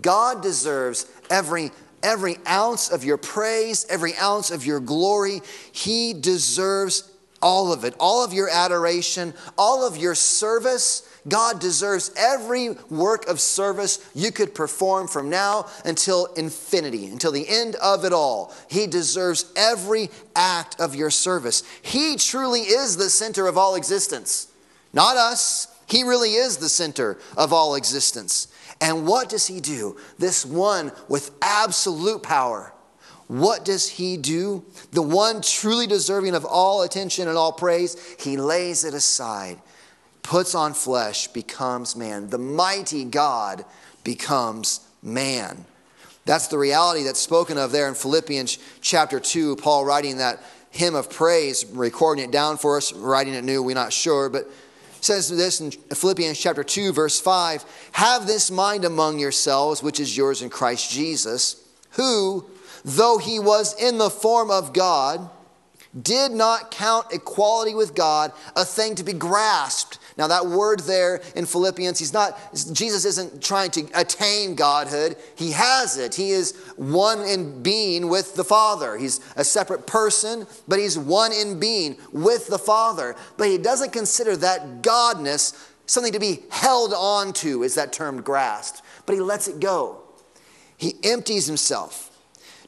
God 0.00 0.42
deserves 0.42 1.06
every 1.30 1.70
every 2.02 2.38
ounce 2.48 2.90
of 2.90 3.04
your 3.04 3.16
praise, 3.16 3.86
every 3.88 4.14
ounce 4.16 4.50
of 4.50 4.66
your 4.66 4.80
glory. 4.80 5.40
He 5.72 6.12
deserves 6.14 7.10
all 7.42 7.72
of 7.72 7.84
it, 7.84 7.94
all 7.98 8.24
of 8.24 8.32
your 8.32 8.48
adoration, 8.48 9.34
all 9.58 9.86
of 9.86 9.96
your 9.96 10.14
service. 10.14 11.08
God 11.28 11.60
deserves 11.60 12.12
every 12.16 12.70
work 12.90 13.26
of 13.26 13.40
service 13.40 14.08
you 14.14 14.32
could 14.32 14.54
perform 14.54 15.08
from 15.08 15.28
now 15.28 15.66
until 15.84 16.26
infinity, 16.34 17.06
until 17.06 17.32
the 17.32 17.48
end 17.48 17.74
of 17.76 18.04
it 18.04 18.12
all. 18.12 18.54
He 18.68 18.86
deserves 18.86 19.52
every 19.56 20.10
act 20.34 20.80
of 20.80 20.94
your 20.94 21.10
service. 21.10 21.62
He 21.82 22.16
truly 22.16 22.60
is 22.60 22.96
the 22.96 23.10
center 23.10 23.46
of 23.46 23.58
all 23.58 23.74
existence, 23.74 24.48
not 24.92 25.16
us. 25.16 25.68
He 25.86 26.04
really 26.04 26.34
is 26.34 26.56
the 26.56 26.68
center 26.68 27.18
of 27.36 27.52
all 27.52 27.74
existence. 27.74 28.48
And 28.82 29.06
what 29.06 29.28
does 29.28 29.46
he 29.46 29.60
do? 29.60 29.96
This 30.18 30.44
one 30.44 30.90
with 31.08 31.30
absolute 31.40 32.24
power. 32.24 32.74
What 33.28 33.64
does 33.64 33.88
he 33.88 34.16
do? 34.16 34.64
The 34.90 35.00
one 35.00 35.40
truly 35.40 35.86
deserving 35.86 36.34
of 36.34 36.44
all 36.44 36.82
attention 36.82 37.28
and 37.28 37.38
all 37.38 37.52
praise, 37.52 37.96
he 38.18 38.36
lays 38.36 38.84
it 38.84 38.92
aside, 38.92 39.60
puts 40.24 40.56
on 40.56 40.74
flesh, 40.74 41.28
becomes 41.28 41.94
man. 41.94 42.28
The 42.28 42.38
mighty 42.38 43.04
God 43.04 43.64
becomes 44.02 44.80
man. 45.00 45.64
That's 46.24 46.48
the 46.48 46.58
reality 46.58 47.04
that's 47.04 47.20
spoken 47.20 47.58
of 47.58 47.70
there 47.70 47.86
in 47.86 47.94
Philippians 47.94 48.58
chapter 48.80 49.20
2. 49.20 49.56
Paul 49.56 49.84
writing 49.84 50.16
that 50.16 50.42
hymn 50.70 50.96
of 50.96 51.08
praise, 51.08 51.64
recording 51.66 52.24
it 52.24 52.32
down 52.32 52.58
for 52.58 52.76
us, 52.78 52.92
writing 52.92 53.34
it 53.34 53.44
new, 53.44 53.62
we're 53.62 53.74
not 53.76 53.92
sure, 53.92 54.28
but 54.28 54.50
says 55.04 55.28
this 55.28 55.60
in 55.60 55.70
Philippians 55.70 56.38
chapter 56.38 56.64
2, 56.64 56.92
verse 56.92 57.20
5 57.20 57.64
Have 57.92 58.26
this 58.26 58.50
mind 58.50 58.84
among 58.84 59.18
yourselves, 59.18 59.82
which 59.82 60.00
is 60.00 60.16
yours 60.16 60.42
in 60.42 60.50
Christ 60.50 60.90
Jesus, 60.90 61.66
who, 61.92 62.46
though 62.84 63.18
he 63.18 63.38
was 63.38 63.74
in 63.80 63.98
the 63.98 64.10
form 64.10 64.50
of 64.50 64.72
God, 64.72 65.28
did 66.00 66.32
not 66.32 66.70
count 66.70 67.12
equality 67.12 67.74
with 67.74 67.94
God 67.94 68.32
a 68.56 68.64
thing 68.64 68.94
to 68.94 69.04
be 69.04 69.12
grasped 69.12 69.98
now, 70.18 70.26
that 70.26 70.46
word 70.46 70.80
there 70.80 71.22
in 71.34 71.46
Philippians, 71.46 71.98
he's 71.98 72.12
not, 72.12 72.38
Jesus 72.72 73.04
isn't 73.04 73.42
trying 73.42 73.70
to 73.72 73.86
attain 73.94 74.54
Godhood. 74.54 75.16
He 75.36 75.52
has 75.52 75.96
it. 75.96 76.14
He 76.14 76.30
is 76.30 76.54
one 76.76 77.20
in 77.22 77.62
being 77.62 78.08
with 78.08 78.34
the 78.34 78.44
Father. 78.44 78.98
He's 78.98 79.20
a 79.36 79.44
separate 79.44 79.86
person, 79.86 80.46
but 80.68 80.78
he's 80.78 80.98
one 80.98 81.32
in 81.32 81.58
being 81.58 81.96
with 82.12 82.48
the 82.48 82.58
Father. 82.58 83.16
But 83.38 83.48
he 83.48 83.56
doesn't 83.56 83.92
consider 83.92 84.36
that 84.38 84.82
Godness 84.82 85.68
something 85.86 86.12
to 86.12 86.20
be 86.20 86.40
held 86.50 86.92
on 86.94 87.32
to, 87.34 87.62
is 87.62 87.74
that 87.74 87.92
term 87.92 88.20
grasped. 88.22 88.82
But 89.06 89.14
he 89.14 89.20
lets 89.20 89.48
it 89.48 89.60
go. 89.60 90.02
He 90.76 90.94
empties 91.02 91.46
himself. 91.46 92.10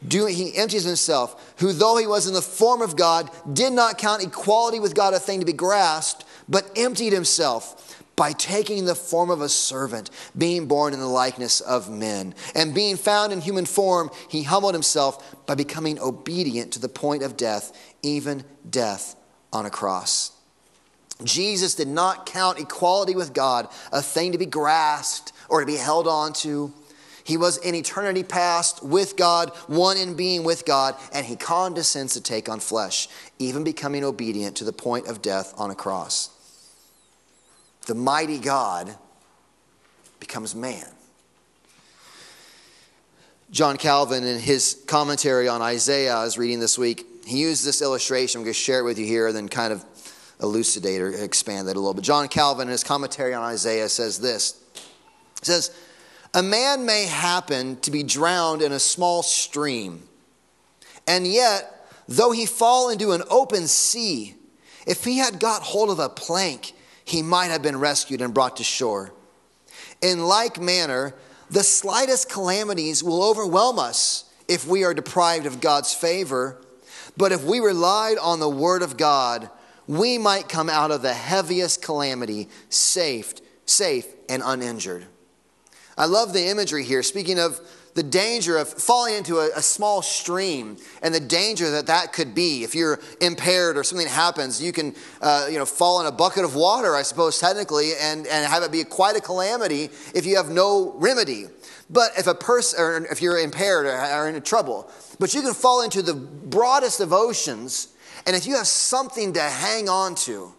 Do, 0.06 0.26
he 0.26 0.54
empties 0.56 0.84
himself, 0.84 1.54
who 1.60 1.72
though 1.72 1.96
he 1.96 2.06
was 2.06 2.26
in 2.26 2.34
the 2.34 2.42
form 2.42 2.82
of 2.82 2.96
God, 2.96 3.30
did 3.52 3.72
not 3.72 3.96
count 3.96 4.22
equality 4.22 4.78
with 4.78 4.94
God 4.94 5.14
a 5.14 5.18
thing 5.18 5.40
to 5.40 5.46
be 5.46 5.52
grasped 5.52 6.24
but 6.48 6.70
emptied 6.76 7.12
himself 7.12 8.02
by 8.16 8.32
taking 8.32 8.84
the 8.84 8.94
form 8.94 9.30
of 9.30 9.40
a 9.40 9.48
servant, 9.48 10.10
being 10.36 10.66
born 10.66 10.92
in 10.92 11.00
the 11.00 11.06
likeness 11.06 11.60
of 11.60 11.90
men. 11.90 12.34
And 12.54 12.74
being 12.74 12.96
found 12.96 13.32
in 13.32 13.40
human 13.40 13.66
form, 13.66 14.10
he 14.28 14.44
humbled 14.44 14.74
himself 14.74 15.46
by 15.46 15.54
becoming 15.54 15.98
obedient 15.98 16.72
to 16.72 16.80
the 16.80 16.88
point 16.88 17.22
of 17.22 17.36
death, 17.36 17.72
even 18.02 18.44
death 18.68 19.16
on 19.52 19.66
a 19.66 19.70
cross. 19.70 20.32
Jesus 21.22 21.74
did 21.74 21.88
not 21.88 22.26
count 22.26 22.58
equality 22.58 23.14
with 23.14 23.32
God 23.32 23.68
a 23.92 24.02
thing 24.02 24.32
to 24.32 24.38
be 24.38 24.46
grasped 24.46 25.32
or 25.48 25.60
to 25.60 25.66
be 25.66 25.76
held 25.76 26.08
on 26.08 26.32
to. 26.34 26.72
He 27.22 27.36
was 27.36 27.56
in 27.58 27.74
eternity 27.74 28.22
past 28.22 28.82
with 28.82 29.16
God, 29.16 29.50
one 29.66 29.96
in 29.96 30.14
being 30.14 30.44
with 30.44 30.66
God, 30.66 30.94
and 31.12 31.24
he 31.24 31.36
condescends 31.36 32.12
to 32.14 32.20
take 32.20 32.50
on 32.50 32.60
flesh, 32.60 33.08
even 33.38 33.64
becoming 33.64 34.04
obedient 34.04 34.56
to 34.56 34.64
the 34.64 34.74
point 34.74 35.06
of 35.06 35.22
death 35.22 35.54
on 35.56 35.70
a 35.70 35.74
cross 35.74 36.33
the 37.84 37.94
mighty 37.94 38.38
God 38.38 38.94
becomes 40.20 40.54
man. 40.54 40.86
John 43.50 43.76
Calvin, 43.76 44.24
in 44.24 44.40
his 44.40 44.82
commentary 44.86 45.48
on 45.48 45.62
Isaiah, 45.62 46.14
I 46.14 46.24
was 46.24 46.36
reading 46.36 46.58
this 46.58 46.76
week, 46.76 47.06
he 47.24 47.38
used 47.38 47.64
this 47.64 47.82
illustration. 47.82 48.40
I'm 48.40 48.44
going 48.44 48.52
to 48.52 48.58
share 48.58 48.80
it 48.80 48.84
with 48.84 48.98
you 48.98 49.06
here 49.06 49.28
and 49.28 49.36
then 49.36 49.48
kind 49.48 49.72
of 49.72 49.84
elucidate 50.42 51.00
or 51.00 51.10
expand 51.10 51.68
that 51.68 51.76
a 51.76 51.80
little 51.80 51.94
bit. 51.94 52.04
John 52.04 52.28
Calvin, 52.28 52.68
in 52.68 52.72
his 52.72 52.84
commentary 52.84 53.32
on 53.32 53.42
Isaiah, 53.42 53.88
says 53.88 54.18
this 54.18 54.60
He 55.40 55.46
says, 55.46 55.70
A 56.34 56.42
man 56.42 56.84
may 56.84 57.06
happen 57.06 57.76
to 57.80 57.90
be 57.90 58.02
drowned 58.02 58.60
in 58.60 58.72
a 58.72 58.80
small 58.80 59.22
stream, 59.22 60.02
and 61.06 61.26
yet, 61.26 61.86
though 62.08 62.32
he 62.32 62.46
fall 62.46 62.90
into 62.90 63.12
an 63.12 63.22
open 63.30 63.66
sea, 63.68 64.34
if 64.86 65.04
he 65.04 65.18
had 65.18 65.38
got 65.38 65.62
hold 65.62 65.90
of 65.90 65.98
a 65.98 66.08
plank 66.08 66.72
he 67.04 67.22
might 67.22 67.50
have 67.50 67.62
been 67.62 67.78
rescued 67.78 68.20
and 68.20 68.34
brought 68.34 68.56
to 68.56 68.64
shore. 68.64 69.12
In 70.00 70.24
like 70.24 70.60
manner, 70.60 71.14
the 71.50 71.62
slightest 71.62 72.30
calamities 72.30 73.02
will 73.02 73.22
overwhelm 73.22 73.78
us 73.78 74.24
if 74.48 74.66
we 74.66 74.84
are 74.84 74.94
deprived 74.94 75.46
of 75.46 75.60
God's 75.60 75.94
favor. 75.94 76.60
But 77.16 77.32
if 77.32 77.44
we 77.44 77.60
relied 77.60 78.18
on 78.18 78.40
the 78.40 78.48
Word 78.48 78.82
of 78.82 78.96
God, 78.96 79.48
we 79.86 80.18
might 80.18 80.48
come 80.48 80.70
out 80.70 80.90
of 80.90 81.02
the 81.02 81.14
heaviest 81.14 81.82
calamity 81.82 82.48
safe, 82.68 83.34
safe 83.66 84.06
and 84.28 84.42
uninjured. 84.44 85.06
I 85.96 86.06
love 86.06 86.32
the 86.32 86.48
imagery 86.48 86.84
here. 86.84 87.02
Speaking 87.02 87.38
of 87.38 87.60
the 87.94 88.02
danger 88.02 88.56
of 88.58 88.68
falling 88.68 89.14
into 89.14 89.38
a, 89.38 89.50
a, 89.56 89.62
small 89.62 90.02
stream 90.02 90.76
and 91.02 91.14
the 91.14 91.20
danger 91.20 91.70
that 91.70 91.86
that 91.86 92.12
could 92.12 92.34
be. 92.34 92.64
If 92.64 92.74
you're 92.74 92.98
impaired 93.20 93.76
or 93.76 93.84
something 93.84 94.08
happens, 94.08 94.60
you 94.60 94.72
can 94.72 94.94
uh, 95.22 95.46
you 95.48 95.58
know, 95.58 95.64
fall 95.64 96.00
in 96.00 96.06
a 96.06 96.12
bucket 96.12 96.44
of 96.44 96.56
water, 96.56 96.96
I 96.96 97.02
suppose, 97.02 97.38
technically, 97.38 97.92
and, 98.00 98.26
and 98.26 98.46
have 98.46 98.62
it 98.64 98.72
be 98.72 98.82
quite 98.84 99.16
a 99.16 99.20
calamity 99.20 99.90
if 100.14 100.26
you 100.26 100.36
have 100.36 100.50
no 100.50 100.92
remedy. 100.96 101.46
But 101.88 102.10
if 102.18 102.26
a 102.26 102.34
person, 102.34 102.80
or 102.80 103.06
if 103.06 103.22
you're 103.22 103.38
impaired 103.38 103.86
or 103.86 103.92
are 103.92 104.28
in 104.28 104.40
trouble, 104.42 104.90
but 105.20 105.32
you 105.32 105.42
can 105.42 105.54
fall 105.54 105.82
into 105.82 106.02
the 106.02 106.14
broadest 106.14 107.00
of 107.00 107.12
oceans, 107.12 107.88
and 108.26 108.34
if 108.34 108.46
you 108.46 108.56
have 108.56 108.66
something 108.66 109.34
to 109.34 109.40
hang 109.40 109.88
on 109.88 110.16
to, 110.16 110.52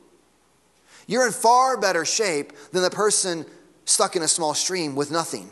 you're 1.07 1.25
in 1.27 1.33
far 1.33 1.77
better 1.79 2.05
shape 2.05 2.53
than 2.71 2.81
the 2.81 2.89
person 2.89 3.45
stuck 3.85 4.15
in 4.15 4.21
a 4.21 4.27
small 4.27 4.53
stream 4.53 4.95
with 4.95 5.11
nothing. 5.11 5.49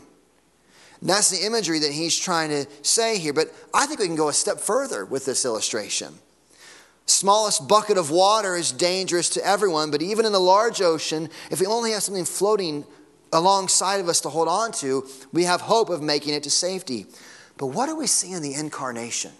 That's 1.02 1.30
the 1.30 1.44
imagery 1.44 1.80
that 1.80 1.92
he's 1.92 2.18
trying 2.18 2.50
to 2.50 2.66
say 2.82 3.18
here. 3.18 3.32
But 3.32 3.52
I 3.74 3.86
think 3.86 4.00
we 4.00 4.06
can 4.06 4.16
go 4.16 4.28
a 4.28 4.32
step 4.32 4.58
further 4.58 5.04
with 5.04 5.26
this 5.26 5.44
illustration. 5.44 6.14
Smallest 7.06 7.68
bucket 7.68 7.98
of 7.98 8.10
water 8.10 8.56
is 8.56 8.72
dangerous 8.72 9.28
to 9.30 9.46
everyone, 9.46 9.90
but 9.90 10.00
even 10.00 10.24
in 10.24 10.32
the 10.32 10.40
large 10.40 10.80
ocean, 10.80 11.28
if 11.50 11.60
we 11.60 11.66
only 11.66 11.92
have 11.92 12.02
something 12.02 12.24
floating 12.24 12.84
alongside 13.32 14.00
of 14.00 14.08
us 14.08 14.22
to 14.22 14.30
hold 14.30 14.48
on 14.48 14.72
to, 14.72 15.06
we 15.32 15.44
have 15.44 15.60
hope 15.60 15.90
of 15.90 16.00
making 16.00 16.32
it 16.32 16.44
to 16.44 16.50
safety. 16.50 17.06
But 17.58 17.66
what 17.66 17.86
do 17.86 17.96
we 17.96 18.06
see 18.06 18.32
in 18.32 18.40
the 18.40 18.54
incarnation? 18.54 19.32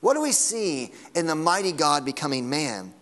What 0.00 0.14
do 0.14 0.22
we 0.22 0.32
see 0.32 0.92
in 1.14 1.26
the 1.26 1.36
mighty 1.36 1.70
God 1.70 2.04
becoming 2.04 2.50
man? 2.50 2.92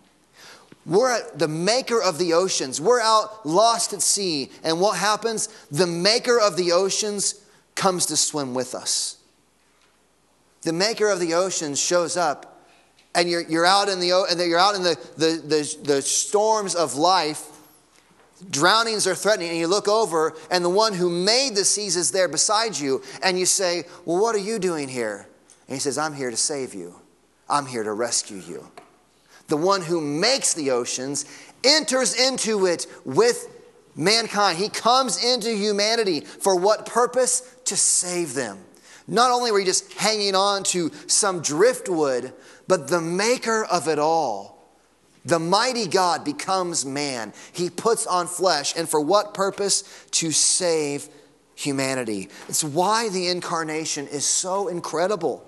We're 0.91 1.25
the 1.37 1.47
maker 1.47 2.01
of 2.01 2.17
the 2.17 2.33
oceans. 2.33 2.81
We're 2.81 2.99
out 2.99 3.45
lost 3.45 3.93
at 3.93 4.01
sea. 4.01 4.51
And 4.61 4.81
what 4.81 4.97
happens? 4.97 5.47
The 5.71 5.87
maker 5.87 6.37
of 6.37 6.57
the 6.57 6.73
oceans 6.73 7.45
comes 7.75 8.07
to 8.07 8.17
swim 8.17 8.53
with 8.53 8.75
us. 8.75 9.15
The 10.63 10.73
maker 10.73 11.07
of 11.07 11.21
the 11.21 11.33
oceans 11.33 11.79
shows 11.79 12.17
up, 12.17 12.61
and 13.15 13.29
you're, 13.29 13.41
you're 13.43 13.65
out 13.65 13.87
in, 13.87 14.01
the, 14.01 14.07
you're 14.07 14.59
out 14.59 14.75
in 14.75 14.83
the, 14.83 14.97
the, 15.15 15.41
the, 15.47 15.77
the 15.93 16.01
storms 16.01 16.75
of 16.75 16.95
life. 16.95 17.47
Drownings 18.49 19.07
are 19.07 19.15
threatening, 19.15 19.47
and 19.47 19.57
you 19.57 19.67
look 19.67 19.87
over, 19.87 20.33
and 20.51 20.63
the 20.63 20.69
one 20.69 20.93
who 20.93 21.09
made 21.09 21.55
the 21.55 21.63
seas 21.63 21.95
is 21.95 22.11
there 22.11 22.27
beside 22.27 22.77
you, 22.77 23.01
and 23.23 23.39
you 23.39 23.45
say, 23.45 23.85
Well, 24.03 24.21
what 24.21 24.35
are 24.35 24.39
you 24.39 24.59
doing 24.59 24.89
here? 24.89 25.25
And 25.69 25.75
he 25.75 25.79
says, 25.79 25.97
I'm 25.97 26.13
here 26.13 26.31
to 26.31 26.37
save 26.37 26.73
you, 26.73 26.95
I'm 27.49 27.65
here 27.65 27.83
to 27.83 27.93
rescue 27.93 28.39
you. 28.39 28.67
The 29.51 29.57
one 29.57 29.81
who 29.81 29.99
makes 29.99 30.53
the 30.53 30.71
oceans 30.71 31.25
enters 31.65 32.17
into 32.17 32.67
it 32.67 32.87
with 33.03 33.49
mankind. 33.97 34.57
He 34.57 34.69
comes 34.69 35.21
into 35.21 35.53
humanity 35.53 36.21
for 36.21 36.55
what 36.55 36.85
purpose? 36.85 37.41
To 37.65 37.75
save 37.75 38.33
them, 38.33 38.59
Not 39.09 39.29
only 39.29 39.51
were 39.51 39.59
you 39.59 39.65
just 39.65 39.91
hanging 39.91 40.35
on 40.35 40.63
to 40.71 40.89
some 41.07 41.41
driftwood, 41.41 42.31
but 42.69 42.87
the 42.87 43.01
maker 43.01 43.65
of 43.65 43.89
it 43.89 43.99
all. 43.99 44.73
The 45.25 45.39
mighty 45.39 45.85
God 45.85 46.23
becomes 46.23 46.85
man. 46.85 47.33
He 47.51 47.69
puts 47.69 48.07
on 48.07 48.27
flesh. 48.27 48.73
And 48.77 48.87
for 48.87 49.01
what 49.01 49.33
purpose? 49.33 49.83
To 50.11 50.31
save 50.31 51.09
humanity. 51.55 52.29
It's 52.47 52.63
why 52.63 53.09
the 53.09 53.27
incarnation 53.27 54.07
is 54.07 54.23
so 54.23 54.69
incredible. 54.69 55.45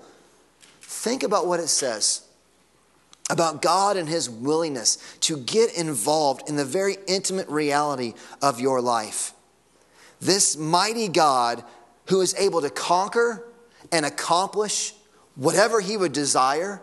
Think 0.82 1.22
about 1.22 1.46
what 1.46 1.58
it 1.58 1.68
says 1.68 2.20
about 3.30 3.62
God 3.62 3.96
and 3.96 4.08
His 4.08 4.28
willingness 4.28 4.98
to 5.20 5.36
get 5.38 5.76
involved 5.76 6.48
in 6.48 6.56
the 6.56 6.64
very 6.64 6.96
intimate 7.06 7.48
reality 7.48 8.14
of 8.42 8.60
your 8.60 8.80
life. 8.80 9.32
This 10.20 10.56
mighty 10.56 11.08
God 11.08 11.64
who 12.08 12.20
is 12.20 12.34
able 12.34 12.60
to 12.62 12.70
conquer 12.70 13.46
and 13.90 14.04
accomplish 14.04 14.94
whatever 15.36 15.80
He 15.80 15.96
would 15.96 16.12
desire. 16.12 16.82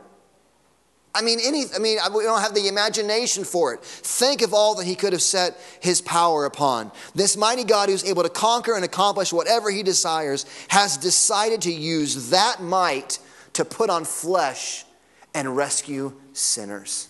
I 1.13 1.21
mean, 1.21 1.39
any, 1.43 1.65
I 1.75 1.79
mean, 1.79 1.97
we 2.15 2.23
don't 2.23 2.41
have 2.41 2.55
the 2.55 2.67
imagination 2.67 3.43
for 3.43 3.73
it. 3.73 3.83
Think 3.83 4.41
of 4.41 4.53
all 4.53 4.75
that 4.75 4.85
he 4.85 4.95
could 4.95 5.11
have 5.11 5.21
set 5.21 5.59
his 5.81 5.99
power 5.99 6.45
upon. 6.45 6.89
This 7.13 7.35
mighty 7.35 7.65
God 7.65 7.89
who's 7.89 8.05
able 8.05 8.23
to 8.23 8.29
conquer 8.29 8.75
and 8.75 8.85
accomplish 8.85 9.33
whatever 9.33 9.69
he 9.69 9.83
desires 9.83 10.45
has 10.69 10.95
decided 10.95 11.63
to 11.63 11.71
use 11.71 12.29
that 12.29 12.61
might 12.61 13.19
to 13.53 13.65
put 13.65 13.89
on 13.89 14.05
flesh 14.05 14.85
and 15.33 15.57
rescue 15.57 16.13
sinners. 16.33 17.07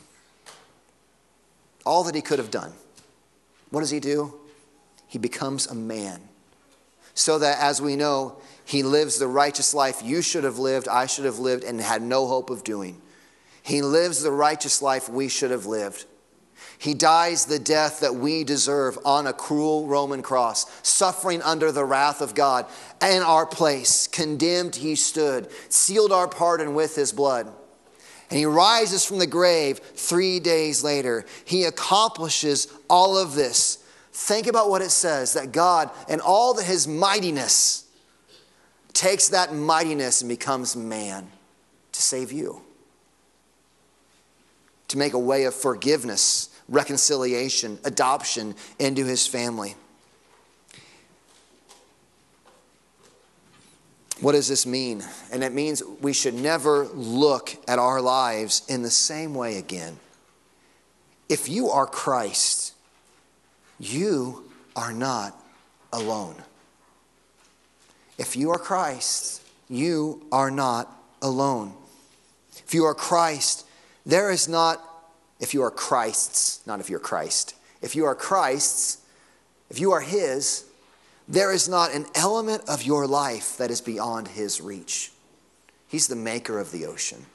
All 1.85 2.03
that 2.03 2.15
he 2.15 2.21
could 2.21 2.39
have 2.39 2.51
done. 2.51 2.73
What 3.69 3.81
does 3.81 3.89
he 3.89 3.99
do? 3.99 4.35
He 5.07 5.17
becomes 5.17 5.67
a 5.67 5.75
man. 5.75 6.21
So 7.13 7.39
that, 7.39 7.59
as 7.59 7.81
we 7.81 7.95
know, 7.95 8.37
he 8.63 8.83
lives 8.83 9.17
the 9.17 9.27
righteous 9.27 9.73
life 9.73 10.01
you 10.03 10.21
should 10.21 10.43
have 10.43 10.59
lived, 10.59 10.87
I 10.87 11.05
should 11.05 11.25
have 11.25 11.39
lived, 11.39 11.63
and 11.63 11.79
had 11.81 12.01
no 12.01 12.27
hope 12.27 12.49
of 12.49 12.63
doing. 12.63 13.01
He 13.63 13.81
lives 13.81 14.21
the 14.21 14.31
righteous 14.31 14.81
life 14.81 15.09
we 15.09 15.27
should 15.27 15.51
have 15.51 15.65
lived. 15.65 16.05
He 16.77 16.93
dies 16.93 17.45
the 17.45 17.59
death 17.59 17.99
that 17.99 18.15
we 18.15 18.43
deserve 18.43 18.97
on 19.05 19.27
a 19.27 19.33
cruel 19.33 19.87
Roman 19.87 20.21
cross, 20.21 20.65
suffering 20.81 21.41
under 21.43 21.71
the 21.71 21.85
wrath 21.85 22.21
of 22.21 22.33
God. 22.33 22.65
In 23.01 23.21
our 23.21 23.45
place, 23.45 24.07
condemned, 24.07 24.77
he 24.77 24.95
stood, 24.95 25.51
sealed 25.69 26.11
our 26.11 26.27
pardon 26.27 26.73
with 26.73 26.95
his 26.95 27.11
blood. 27.11 27.53
And 28.31 28.39
he 28.39 28.45
rises 28.45 29.05
from 29.05 29.19
the 29.19 29.27
grave 29.27 29.79
three 29.79 30.39
days 30.39 30.85
later. 30.85 31.25
He 31.43 31.65
accomplishes 31.65 32.73
all 32.89 33.17
of 33.17 33.35
this. 33.35 33.83
Think 34.13 34.47
about 34.47 34.69
what 34.69 34.81
it 34.81 34.89
says 34.89 35.33
that 35.33 35.51
God, 35.51 35.89
and 36.07 36.21
all 36.21 36.53
the, 36.53 36.63
his 36.63 36.87
mightiness, 36.87 37.85
takes 38.93 39.29
that 39.29 39.53
mightiness 39.53 40.21
and 40.21 40.29
becomes 40.29 40.77
man 40.77 41.29
to 41.91 42.01
save 42.01 42.31
you, 42.31 42.61
to 44.87 44.97
make 44.97 45.11
a 45.11 45.19
way 45.19 45.43
of 45.43 45.53
forgiveness 45.53 46.47
reconciliation, 46.69 47.77
adoption 47.83 48.55
into 48.79 49.03
his 49.05 49.27
family. 49.27 49.75
What 54.21 54.33
does 54.33 54.47
this 54.47 54.65
mean? 54.65 55.03
And 55.31 55.43
it 55.43 55.51
means 55.51 55.83
we 55.99 56.13
should 56.13 56.35
never 56.35 56.85
look 56.85 57.55
at 57.67 57.79
our 57.79 57.99
lives 57.99 58.61
in 58.69 58.83
the 58.83 58.89
same 58.89 59.33
way 59.33 59.57
again. 59.57 59.97
If 61.27 61.49
you 61.49 61.69
are 61.69 61.87
Christ, 61.87 62.73
you 63.79 64.43
are 64.75 64.93
not 64.93 65.35
alone. 65.91 66.35
If 68.17 68.35
you 68.35 68.51
are 68.51 68.59
Christ, 68.59 69.41
you 69.69 70.23
are 70.31 70.51
not 70.51 70.87
alone. 71.21 71.73
If 72.63 72.75
you 72.75 72.85
are 72.85 72.93
Christ, 72.93 73.65
there 74.05 74.29
is 74.29 74.47
not 74.47 74.79
if 75.39 75.55
you 75.55 75.63
are 75.63 75.71
Christ's, 75.71 76.65
not 76.67 76.79
if 76.79 76.89
you're 76.89 76.99
Christ. 76.99 77.55
If 77.81 77.95
you 77.95 78.05
are 78.05 78.13
Christ's, 78.13 78.99
if 79.71 79.79
you 79.79 79.91
are 79.91 80.01
His, 80.01 80.65
there 81.31 81.51
is 81.51 81.69
not 81.69 81.93
an 81.93 82.05
element 82.13 82.63
of 82.67 82.83
your 82.83 83.07
life 83.07 83.57
that 83.57 83.71
is 83.71 83.81
beyond 83.81 84.27
His 84.29 84.61
reach. 84.61 85.11
He's 85.87 86.07
the 86.07 86.15
maker 86.15 86.59
of 86.59 86.71
the 86.71 86.85
ocean, 86.85 87.25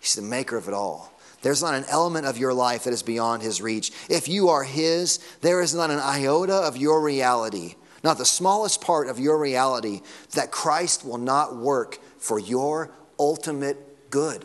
He's 0.00 0.14
the 0.14 0.22
maker 0.22 0.56
of 0.56 0.68
it 0.68 0.74
all. 0.74 1.12
There's 1.42 1.62
not 1.62 1.74
an 1.74 1.86
element 1.88 2.26
of 2.26 2.36
your 2.36 2.52
life 2.52 2.84
that 2.84 2.92
is 2.92 3.02
beyond 3.02 3.42
His 3.42 3.62
reach. 3.62 3.92
If 4.10 4.28
you 4.28 4.50
are 4.50 4.62
His, 4.62 5.18
there 5.40 5.62
is 5.62 5.74
not 5.74 5.90
an 5.90 5.98
iota 5.98 6.54
of 6.54 6.76
your 6.76 7.00
reality, 7.00 7.76
not 8.04 8.18
the 8.18 8.26
smallest 8.26 8.82
part 8.82 9.08
of 9.08 9.18
your 9.18 9.38
reality, 9.38 10.02
that 10.32 10.50
Christ 10.50 11.04
will 11.04 11.18
not 11.18 11.56
work 11.56 11.98
for 12.18 12.38
your 12.38 12.90
ultimate 13.18 14.10
good 14.10 14.44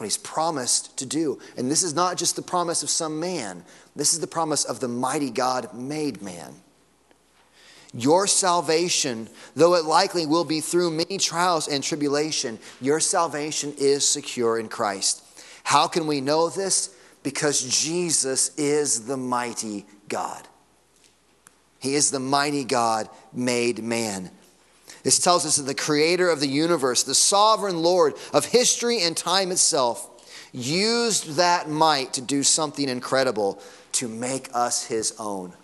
what 0.00 0.06
he's 0.06 0.16
promised 0.16 0.96
to 0.96 1.04
do. 1.04 1.38
And 1.58 1.70
this 1.70 1.82
is 1.82 1.94
not 1.94 2.16
just 2.16 2.34
the 2.34 2.42
promise 2.42 2.82
of 2.82 2.88
some 2.88 3.20
man, 3.20 3.64
this 3.94 4.14
is 4.14 4.20
the 4.20 4.26
promise 4.26 4.64
of 4.64 4.80
the 4.80 4.88
mighty 4.88 5.30
God 5.30 5.74
made 5.74 6.22
man. 6.22 6.54
Your 7.92 8.26
salvation, 8.26 9.28
though 9.56 9.74
it 9.74 9.84
likely 9.84 10.26
will 10.26 10.44
be 10.44 10.60
through 10.60 10.90
many 10.90 11.18
trials 11.18 11.66
and 11.66 11.82
tribulation, 11.82 12.58
your 12.80 13.00
salvation 13.00 13.74
is 13.78 14.06
secure 14.06 14.58
in 14.58 14.68
Christ. 14.68 15.24
How 15.64 15.88
can 15.88 16.06
we 16.06 16.20
know 16.20 16.48
this? 16.48 16.94
Because 17.22 17.62
Jesus 17.82 18.54
is 18.56 19.06
the 19.06 19.16
mighty 19.16 19.86
God. 20.08 20.46
He 21.80 21.94
is 21.94 22.10
the 22.10 22.20
mighty 22.20 22.64
God 22.64 23.08
made 23.32 23.82
man. 23.82 24.30
This 25.02 25.18
tells 25.18 25.46
us 25.46 25.56
that 25.56 25.62
the 25.62 25.74
creator 25.74 26.28
of 26.28 26.40
the 26.40 26.46
universe, 26.46 27.02
the 27.02 27.14
sovereign 27.14 27.82
Lord 27.82 28.14
of 28.32 28.44
history 28.44 29.00
and 29.00 29.16
time 29.16 29.50
itself, 29.50 30.06
used 30.52 31.36
that 31.36 31.68
might 31.68 32.12
to 32.14 32.20
do 32.20 32.42
something 32.42 32.88
incredible 32.88 33.60
to 33.92 34.08
make 34.08 34.48
us 34.52 34.84
his 34.86 35.14
own. 35.18 35.54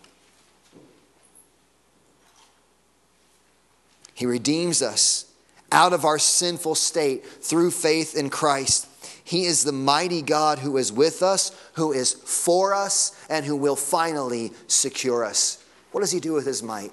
He 4.17 4.25
redeems 4.25 4.81
us 4.81 5.27
out 5.71 5.93
of 5.93 6.07
our 6.07 6.19
sinful 6.19 6.75
state 6.75 7.27
through 7.27 7.71
faith 7.71 8.17
in 8.17 8.31
Christ. 8.31 8.89
He 9.23 9.45
is 9.45 9.63
the 9.63 9.73
mighty 9.73 10.23
God 10.23 10.59
who 10.59 10.79
is 10.79 10.91
with 10.91 11.23
us, 11.23 11.53
who 11.75 11.93
is 11.93 12.15
for 12.15 12.73
us, 12.73 13.15
and 13.29 13.45
who 13.45 13.55
will 13.55 13.77
finally 13.77 14.53
secure 14.69 15.23
us. 15.23 15.63
What 15.93 16.01
does 16.01 16.13
he 16.13 16.21
do 16.21 16.33
with 16.33 16.47
his 16.47 16.63
might? 16.63 16.93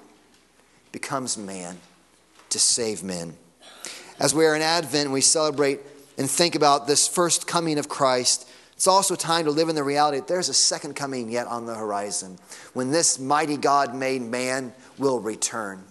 Becomes 0.92 1.38
man 1.38 1.78
to 2.50 2.58
save 2.58 3.02
men. 3.02 3.34
As 4.20 4.34
we 4.34 4.44
are 4.44 4.54
in 4.54 4.60
Advent, 4.60 5.10
we 5.10 5.22
celebrate 5.22 5.80
and 6.18 6.28
think 6.28 6.54
about 6.54 6.86
this 6.86 7.08
first 7.08 7.46
coming 7.46 7.78
of 7.78 7.88
Christ. 7.88 8.46
It's 8.74 8.86
also 8.86 9.14
time 9.16 9.46
to 9.46 9.50
live 9.50 9.70
in 9.70 9.76
the 9.76 9.82
reality 9.82 10.18
that 10.18 10.28
there's 10.28 10.50
a 10.50 10.54
second 10.54 10.94
coming 10.94 11.30
yet 11.30 11.46
on 11.46 11.64
the 11.64 11.74
horizon 11.74 12.38
when 12.74 12.90
this 12.90 13.18
mighty 13.18 13.56
God 13.56 13.94
made 13.94 14.20
man 14.20 14.74
will 14.98 15.20
return 15.20 15.84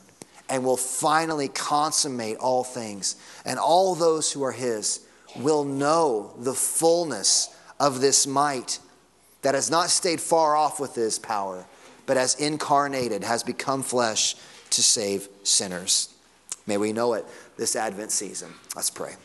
and 0.50 0.64
will 0.64 0.78
finally 0.78 1.48
consummate 1.48 2.38
all 2.38 2.64
things. 2.64 3.16
And 3.46 3.58
all 3.60 3.96
those 3.96 4.32
who 4.32 4.44
are 4.44 4.52
his 4.52 5.06
will 5.36 5.64
know 5.64 6.34
the 6.38 6.54
fullness 6.54 7.56
of 7.80 8.02
this 8.02 8.28
might 8.28 8.80
that 9.42 9.56
has 9.56 9.70
not 9.70 9.90
stayed 9.90 10.22
far 10.22 10.56
off 10.56 10.80
with 10.80 10.96
his 10.96 11.20
power, 11.20 11.66
but 12.06 12.18
has 12.18 12.36
incarnated, 12.36 13.24
has 13.24 13.44
become 13.44 13.84
flesh 13.84 14.36
to 14.70 14.82
save 14.82 15.28
sinners. 15.44 16.14
May 16.66 16.78
we 16.78 16.94
know 16.94 17.14
it 17.14 17.26
this 17.58 17.76
Advent 17.76 18.12
season. 18.12 18.54
Let's 18.76 18.90
pray. 18.90 19.16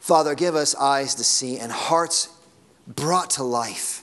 Father, 0.00 0.34
give 0.34 0.54
us 0.56 0.74
eyes 0.74 1.14
to 1.16 1.24
see 1.24 1.58
and 1.58 1.70
hearts 1.70 2.28
brought 2.86 3.30
to 3.30 3.44
life 3.44 4.02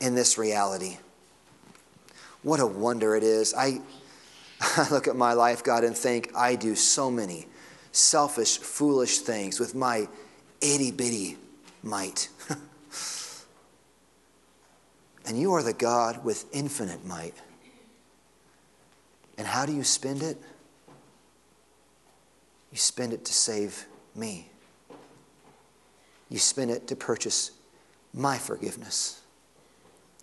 in 0.00 0.14
this 0.14 0.38
reality. 0.38 0.98
What 2.42 2.60
a 2.60 2.66
wonder 2.66 3.16
it 3.16 3.22
is. 3.22 3.54
I, 3.54 3.80
I 4.60 4.88
look 4.90 5.08
at 5.08 5.16
my 5.16 5.32
life, 5.32 5.62
God, 5.62 5.84
and 5.84 5.96
think 5.96 6.32
I 6.34 6.54
do 6.54 6.74
so 6.74 7.10
many 7.10 7.46
selfish, 7.92 8.58
foolish 8.58 9.18
things 9.18 9.60
with 9.60 9.74
my 9.74 10.08
itty 10.60 10.90
bitty 10.90 11.36
might. 11.82 12.28
and 15.26 15.38
you 15.38 15.52
are 15.52 15.62
the 15.62 15.72
God 15.72 16.24
with 16.24 16.46
infinite 16.52 17.04
might. 17.04 17.34
And 19.38 19.46
how 19.46 19.66
do 19.66 19.72
you 19.72 19.84
spend 19.84 20.22
it? 20.22 20.38
You 22.72 22.78
spend 22.78 23.12
it 23.12 23.24
to 23.24 23.32
save 23.32 23.86
me. 24.14 24.48
You 26.28 26.38
spend 26.38 26.70
it 26.70 26.88
to 26.88 26.96
purchase 26.96 27.52
my 28.12 28.38
forgiveness. 28.38 29.20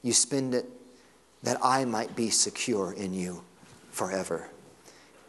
You 0.03 0.13
spend 0.13 0.53
it 0.55 0.65
that 1.43 1.57
I 1.63 1.85
might 1.85 2.15
be 2.15 2.29
secure 2.29 2.91
in 2.93 3.13
you 3.13 3.43
forever. 3.91 4.49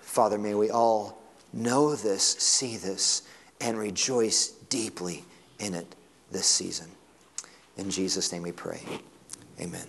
Father, 0.01 0.39
may 0.39 0.55
we 0.55 0.71
all 0.71 1.23
know 1.53 1.95
this, 1.95 2.23
see 2.23 2.77
this, 2.77 3.23
and 3.61 3.79
rejoice 3.79 4.49
deeply 4.69 5.25
in 5.59 5.75
it 5.75 5.95
this 6.31 6.47
season. 6.47 6.89
In 7.77 7.91
Jesus' 7.91 8.33
name 8.33 8.43
we 8.43 8.53
pray. 8.53 8.81
Amen. 9.61 9.87